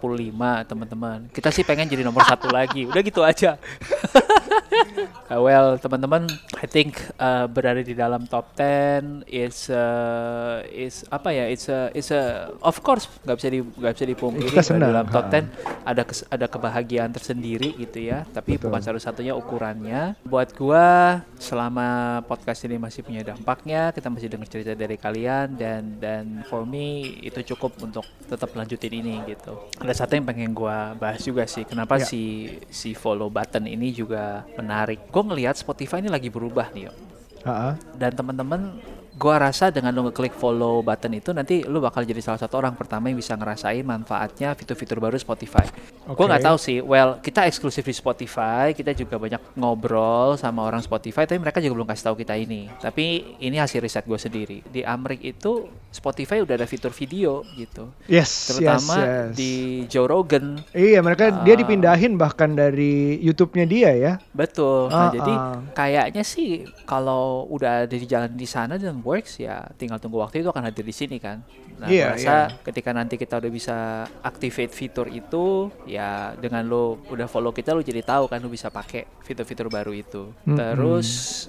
teman-teman. 0.66 1.18
Kita 1.30 1.48
sih 1.54 1.62
pengen 1.62 1.88
jadi 1.88 2.02
nomor 2.04 2.22
satu 2.26 2.50
lagi. 2.50 2.84
Udah 2.84 3.00
gitu 3.00 3.22
aja 3.22 3.56
Uh, 5.28 5.44
well 5.44 5.76
teman-teman 5.76 6.24
I 6.56 6.64
think 6.64 6.96
uh, 7.20 7.44
berada 7.44 7.84
di 7.84 7.92
dalam 7.92 8.24
top 8.24 8.56
10 8.56 9.28
is 9.28 9.68
uh, 9.68 10.64
is 10.64 11.04
apa 11.08 11.28
ya 11.30 11.44
it's 11.44 11.68
a 11.68 11.92
it's 11.92 12.08
a 12.08 12.48
of 12.64 12.80
course 12.80 13.12
nggak 13.22 13.36
bisa 13.36 13.48
di 13.52 13.60
nggak 13.60 13.92
bisa 13.92 14.06
dipungkiri 14.08 14.48
Kita 14.48 14.64
senang, 14.64 14.88
dalam 14.88 15.04
top 15.12 15.28
ha. 15.28 15.44
10 15.84 15.84
ada 15.84 16.02
kes- 16.02 16.26
ada 16.26 16.46
kebahagiaan 16.48 17.12
tersendiri 17.12 17.76
gitu 17.76 18.08
ya 18.08 18.24
tapi 18.32 18.56
Betul. 18.56 18.72
bukan 18.72 18.80
satu-satunya 18.80 19.36
ukurannya 19.36 20.16
buat 20.24 20.48
gua 20.56 21.20
selama 21.36 22.20
podcast 22.24 22.64
ini 22.64 22.80
masih 22.80 23.04
punya 23.04 23.20
dampaknya 23.20 23.92
kita 23.92 24.08
masih 24.08 24.32
dengar 24.32 24.48
cerita 24.48 24.72
dari 24.72 24.96
kalian 24.96 25.60
dan 25.60 26.00
dan 26.00 26.24
for 26.48 26.64
me 26.64 27.20
itu 27.20 27.44
cukup 27.52 27.76
untuk 27.84 28.08
tetap 28.24 28.48
lanjutin 28.56 28.96
ini 28.96 29.20
gitu 29.28 29.60
ada 29.76 29.92
satu 29.92 30.16
yang 30.16 30.24
pengen 30.24 30.56
gua 30.56 30.96
bahas 30.96 31.20
juga 31.20 31.44
sih 31.44 31.68
kenapa 31.68 32.00
Ya. 32.00 32.06
si 32.06 32.22
si 32.70 32.94
follow 32.94 33.26
button 33.26 33.66
ini 33.66 33.90
juga 33.90 34.46
menarik 34.54 35.10
gue 35.18 35.26
ngelihat 35.26 35.58
Spotify 35.58 35.98
ini 35.98 36.06
lagi 36.06 36.30
berubah 36.30 36.70
nih 36.70 36.86
yo 36.86 36.92
Ha-ha. 37.42 37.74
dan 37.98 38.14
teman-teman 38.14 38.78
gua 39.18 39.36
rasa 39.42 39.68
dengan 39.68 39.90
lo 39.90 40.06
ngeklik 40.06 40.32
follow 40.32 40.78
button 40.80 41.12
itu 41.12 41.34
nanti 41.34 41.66
lu 41.66 41.82
bakal 41.82 42.06
jadi 42.06 42.22
salah 42.22 42.38
satu 42.38 42.54
orang 42.56 42.72
pertama 42.72 43.10
yang 43.10 43.18
bisa 43.18 43.34
ngerasain 43.34 43.82
manfaatnya 43.82 44.54
fitur-fitur 44.54 45.02
baru 45.02 45.18
Spotify. 45.18 45.66
Gua 46.06 46.24
nggak 46.24 46.46
tahu 46.46 46.56
sih. 46.56 46.78
Well, 46.78 47.18
kita 47.18 47.44
eksklusif 47.44 47.82
di 47.82 47.92
Spotify, 47.92 48.70
kita 48.72 48.94
juga 48.94 49.18
banyak 49.18 49.58
ngobrol 49.58 50.38
sama 50.38 50.62
orang 50.62 50.80
Spotify, 50.80 51.26
tapi 51.26 51.36
mereka 51.36 51.58
juga 51.58 51.74
belum 51.76 51.88
kasih 51.90 52.04
tahu 52.06 52.16
kita 52.16 52.38
ini. 52.38 52.70
Tapi 52.78 53.04
ini 53.42 53.58
hasil 53.58 53.82
riset 53.82 54.06
gue 54.06 54.16
sendiri. 54.16 54.58
Di 54.62 54.86
Amrik 54.86 55.20
itu 55.20 55.66
Spotify 55.88 56.38
udah 56.40 56.54
ada 56.54 56.64
fitur 56.64 56.94
video 56.94 57.42
gitu. 57.52 57.90
Yes, 58.06 58.54
Terutama 58.54 58.94
yes, 58.94 59.02
yes. 59.02 59.28
di 59.34 59.52
Joe 59.88 60.06
Rogan. 60.06 60.62
Iya, 60.70 61.02
mereka 61.02 61.34
dia 61.42 61.54
Ah. 61.54 61.58
dipindahin 61.58 62.14
bahkan 62.14 62.52
dari 62.52 63.18
YouTube-nya 63.18 63.64
dia 63.66 63.90
ya. 63.92 64.12
Betul. 64.30 64.88
Nah, 64.88 65.08
Ah, 65.08 65.10
jadi 65.10 65.32
ah. 65.34 65.58
kayaknya 65.74 66.22
sih 66.22 66.48
kalau 66.84 67.48
udah 67.48 67.84
ada 67.84 67.96
di 67.96 68.04
jalan 68.04 68.30
di 68.30 68.46
sana 68.46 68.76
dan 68.76 69.00
works 69.08 69.40
ya 69.40 69.64
tinggal 69.80 69.96
tunggu 69.96 70.20
waktu 70.20 70.44
itu 70.44 70.52
akan 70.52 70.68
hadir 70.68 70.84
di 70.84 70.92
sini 70.92 71.16
kan. 71.16 71.40
Nah, 71.78 71.88
Iya, 71.88 72.10
gua 72.10 72.14
rasa 72.18 72.34
ketika 72.66 72.90
nanti 72.90 73.14
kita 73.14 73.38
udah 73.38 73.50
bisa 73.52 73.76
activate 74.22 74.74
fitur 74.74 75.06
itu 75.08 75.70
ya 75.86 76.34
dengan 76.34 76.66
lo 76.66 76.98
udah 77.06 77.30
follow 77.30 77.54
kita 77.54 77.72
lo 77.74 77.80
jadi 77.80 78.02
tahu 78.02 78.26
kan 78.26 78.42
lo 78.42 78.50
bisa 78.50 78.68
pakai 78.68 79.06
fitur-fitur 79.22 79.70
baru 79.70 79.94
itu. 79.94 80.34
Terus 80.44 81.08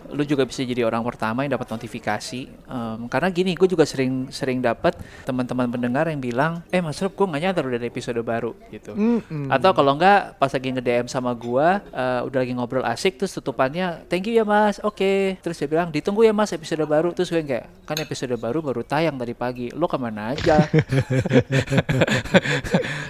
lo 0.10 0.22
juga 0.24 0.46
bisa 0.46 0.62
jadi 0.62 0.86
orang 0.86 1.02
pertama 1.02 1.44
yang 1.46 1.58
dapat 1.58 1.70
notifikasi 1.74 2.42
Em, 2.70 3.10
karena 3.10 3.30
gini 3.34 3.58
gue 3.58 3.66
juga 3.66 3.82
sering 3.88 4.30
sering 4.30 4.62
dapat 4.62 4.94
teman-teman 5.26 5.66
pendengar 5.70 6.06
yang 6.06 6.22
bilang 6.22 6.62
eh 6.70 6.82
Mas 6.84 7.02
Rob 7.02 7.18
gue 7.18 7.26
nggak 7.26 7.42
nyadar 7.42 7.64
udah 7.66 7.80
ada 7.82 7.88
episode 7.90 8.20
baru 8.22 8.52
gitu. 8.70 8.94
Mm-mm. 8.94 9.50
Atau 9.50 9.74
kalau 9.74 9.98
enggak 9.98 10.38
pas 10.38 10.52
lagi 10.54 10.70
nge-DM 10.70 11.08
sama 11.10 11.34
gua 11.34 11.82
eh, 11.90 12.22
udah 12.28 12.40
lagi 12.46 12.54
ngobrol 12.54 12.86
asik 12.86 13.18
terus 13.18 13.34
tutupannya 13.34 14.06
thank 14.06 14.30
you 14.30 14.38
ya 14.38 14.46
Mas. 14.46 14.78
Oke. 14.86 15.40
Terus 15.42 15.58
dia 15.58 15.70
bilang 15.70 15.90
ditunggu 15.90 16.22
ya 16.26 16.34
Mas 16.36 16.54
episode 16.54 16.86
baru. 16.86 17.10
Terus 17.16 17.30
gue 17.34 17.42
kayak 17.42 17.66
kan 17.90 17.98
episode 17.98 18.36
baru 18.38 18.60
baru 18.62 18.82
tayang 18.86 19.18
tadi 19.18 19.34
pagi. 19.34 19.68
Lo 19.74 19.90
ke 19.90 19.98
mana 19.98 20.19
aja? 20.20 20.68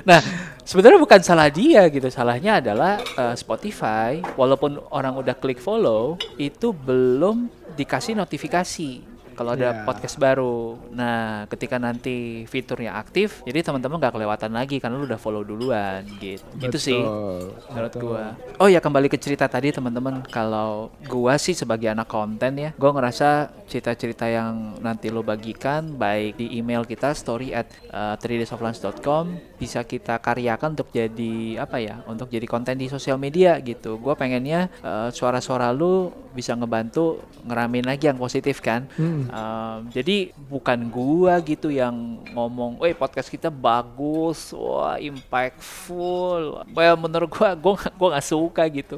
nah, 0.10 0.22
sebenarnya 0.62 1.02
bukan 1.02 1.22
salah 1.26 1.50
dia 1.50 1.90
gitu. 1.90 2.06
Salahnya 2.14 2.62
adalah 2.62 3.02
eh, 3.02 3.34
Spotify 3.34 4.22
walaupun 4.38 4.78
orang 4.94 5.18
udah 5.18 5.34
klik 5.34 5.58
follow 5.58 6.22
itu 6.38 6.70
belum 6.70 7.50
dikasih 7.74 8.14
notifikasi 8.14 9.09
kalau 9.40 9.56
ada 9.56 9.72
Ya. 9.72 9.88
podcast 9.88 10.20
baru. 10.20 10.76
Nah, 10.92 11.48
ketika 11.48 11.80
nanti 11.80 12.44
fiturnya 12.44 13.00
aktif, 13.00 13.40
jadi 13.48 13.64
teman-teman 13.64 13.96
nggak 13.96 14.20
kelewatan 14.20 14.52
lagi 14.52 14.84
karena 14.84 15.00
lu 15.00 15.08
udah 15.08 15.16
follow 15.16 15.48
duluan 15.48 16.04
gitu. 16.20 16.44
Gitu 16.60 16.76
sih 16.76 17.00
Betul, 17.00 17.56
menurut 17.72 17.94
betul. 17.96 18.02
gua. 18.04 18.26
Oh 18.60 18.68
ya 18.68 18.84
kembali 18.84 19.08
ke 19.08 19.16
cerita 19.16 19.48
tadi 19.48 19.72
teman-teman, 19.72 20.28
kalau 20.28 20.92
gua 21.08 21.40
sih 21.40 21.56
sebagai 21.56 21.88
anak 21.88 22.12
konten 22.12 22.60
ya, 22.60 22.76
gua 22.76 22.92
ngerasa 22.92 23.48
cerita-cerita 23.72 24.28
yang 24.28 24.76
nanti 24.84 25.08
lo 25.08 25.24
bagikan 25.24 25.96
baik 25.96 26.36
di 26.36 26.60
email 26.60 26.84
kita 26.84 27.16
story 27.16 27.56
at 27.56 27.70
uh, 27.90 28.20
3daysoflunch.com 28.20 29.56
bisa 29.56 29.86
kita 29.86 30.20
karyakan 30.20 30.76
untuk 30.76 30.92
jadi 30.92 31.62
apa 31.62 31.80
ya? 31.80 32.04
Untuk 32.04 32.28
jadi 32.28 32.44
konten 32.44 32.76
di 32.76 32.90
sosial 32.90 33.16
media 33.16 33.56
gitu. 33.62 33.96
Gua 33.96 34.20
pengennya 34.20 34.68
uh, 34.82 35.08
suara-suara 35.10 35.72
lu 35.72 36.10
bisa 36.30 36.54
ngebantu 36.54 37.22
ngeramin 37.46 37.86
lagi 37.86 38.10
yang 38.10 38.18
positif 38.18 38.60
kan. 38.60 38.90
Mm. 38.98 39.29
Um, 39.30 39.94
jadi 39.94 40.18
bukan 40.36 40.90
gua 40.90 41.38
gitu 41.40 41.70
yang 41.70 41.94
ngomong, 42.34 42.78
"Woi, 42.78 42.92
podcast 42.92 43.30
kita 43.30 43.48
bagus, 43.48 44.50
wah 44.52 44.98
impactful." 44.98 46.66
Well, 46.74 46.96
menurut 46.98 47.30
gua 47.30 47.54
gua 47.54 47.78
gua 47.94 48.08
nggak 48.18 48.28
suka 48.28 48.64
gitu. 48.68 48.98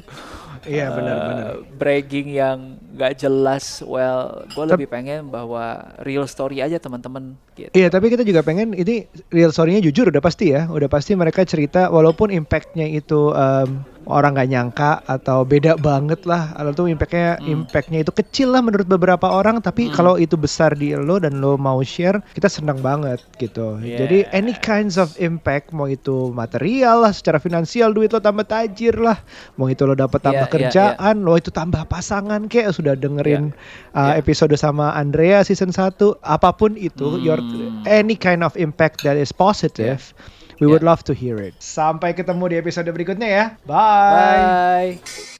Iya, 0.61 0.87
Uh, 0.87 0.95
benar-benar. 0.95 1.45
bragging 1.75 2.27
yang 2.31 2.57
nggak 2.93 3.17
jelas. 3.17 3.81
Well, 3.81 4.45
gua 4.53 4.65
lebih 4.69 4.87
pengen 4.87 5.27
bahwa 5.27 5.95
real 5.99 6.23
story 6.25 6.61
aja 6.61 6.77
teman-teman 6.77 7.33
gitu. 7.57 7.73
Iya, 7.73 7.89
tapi 7.89 8.07
kita 8.07 8.21
juga 8.21 8.45
pengen 8.45 8.71
ini 8.71 9.09
real 9.29 9.49
story-nya 9.49 9.81
jujur 9.81 10.07
udah 10.07 10.21
pasti 10.21 10.53
ya. 10.53 10.69
Udah 10.69 10.87
pasti 10.87 11.17
mereka 11.17 11.41
cerita 11.43 11.89
walaupun 11.89 12.29
impact-nya 12.29 12.85
itu 12.85 13.33
em, 13.33 13.81
orang 14.09 14.33
nggak 14.33 14.49
nyangka 14.49 14.91
atau 15.05 15.43
beda 15.43 15.77
banget 15.77 16.25
lah. 16.25 16.55
Atau 16.55 16.83
tuh 16.83 16.87
impact-nya 16.89 17.37
Hmm. 17.37 17.65
impact-nya 17.65 18.01
itu 18.01 18.11
kecil 18.11 18.53
lah 18.53 18.63
menurut 18.63 18.87
beberapa 18.87 19.27
orang, 19.27 19.59
tapi 19.59 19.91
kalau 19.91 20.17
itu 20.17 20.33
besar 20.35 20.73
di 20.73 20.95
lo 20.95 21.19
dan 21.19 21.37
lo 21.37 21.59
mau 21.59 21.83
share, 21.85 22.21
kita 22.33 22.47
senang 22.47 22.79
banget 22.79 23.21
gitu. 23.37 23.77
Yeah. 23.79 24.05
Jadi 24.05 24.17
any 24.31 24.55
kinds 24.57 24.95
of 24.97 25.13
impact 25.19 25.69
mau 25.75 25.85
itu 25.85 26.31
material 26.31 27.05
lah, 27.05 27.13
secara 27.13 27.37
finansial 27.37 27.91
duit 27.91 28.09
lo 28.09 28.19
tambah 28.19 28.47
tajir 28.47 28.97
lah, 28.97 29.19
mau 29.59 29.67
itu 29.67 29.83
lo 29.85 29.93
dapat 29.93 30.23
tambah 30.23 30.47
Yeah, 30.47 30.49
yeah, 30.49 30.95
kerjaan, 30.97 31.15
lo 31.21 31.35
itu 31.37 31.51
tambah 31.51 31.85
pasangan 31.85 32.47
kayak 32.47 32.73
sudah 32.73 32.95
dengerin 32.95 33.51
uh, 33.93 34.13
Yeah. 34.13 34.21
episode 34.21 34.53
sama 34.55 34.93
Andrea 34.93 35.43
season 35.43 35.69
1 35.69 36.17
apa 36.21 36.49
pun 36.55 36.73
itu 36.75 37.17
your 37.19 37.41
Hmm. 37.41 37.83
any 37.89 38.13
kind 38.13 38.45
of 38.45 38.53
impact 38.53 39.01
that 39.01 39.17
is 39.17 39.33
positive 39.33 40.13
we 40.61 40.69
Yeah. 40.69 40.77
would 40.77 40.85
love 40.85 41.01
to 41.01 41.17
hear 41.17 41.41
it 41.41 41.57
sampai 41.57 42.13
ketemu 42.13 42.53
di 42.53 42.55
episode 42.61 42.85
berikutnya 42.93 43.29
ya 43.29 43.45
bye, 43.65 44.13
Bye. 44.13 44.91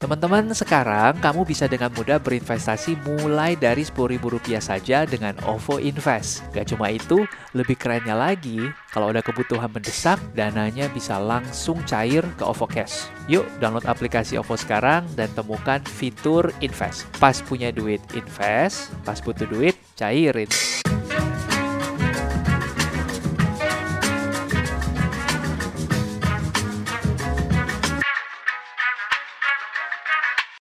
Teman-teman, 0.02 0.50
sekarang 0.50 1.14
kamu 1.22 1.46
bisa 1.46 1.70
dengan 1.70 1.86
mudah 1.94 2.18
berinvestasi 2.18 2.98
mulai 3.06 3.54
dari 3.54 3.86
Rp10.000 3.86 4.58
saja 4.58 5.06
dengan 5.06 5.38
OVO 5.46 5.78
Invest. 5.78 6.42
Gak 6.50 6.74
cuma 6.74 6.90
itu, 6.90 7.22
lebih 7.54 7.78
kerennya 7.78 8.18
lagi, 8.18 8.66
kalau 8.90 9.14
ada 9.14 9.22
kebutuhan 9.22 9.70
mendesak, 9.70 10.18
dananya 10.34 10.90
bisa 10.90 11.22
langsung 11.22 11.78
cair 11.86 12.26
ke 12.34 12.42
OVO 12.42 12.66
Cash. 12.66 13.06
Yuk, 13.30 13.46
download 13.62 13.86
aplikasi 13.86 14.34
OVO 14.42 14.58
sekarang 14.58 15.06
dan 15.14 15.30
temukan 15.38 15.78
fitur 15.86 16.50
invest. 16.58 17.06
Pas 17.22 17.38
punya 17.38 17.70
duit, 17.70 18.02
invest. 18.18 18.90
Pas 19.06 19.22
butuh 19.22 19.46
duit, 19.46 19.78
cairin. 19.94 20.50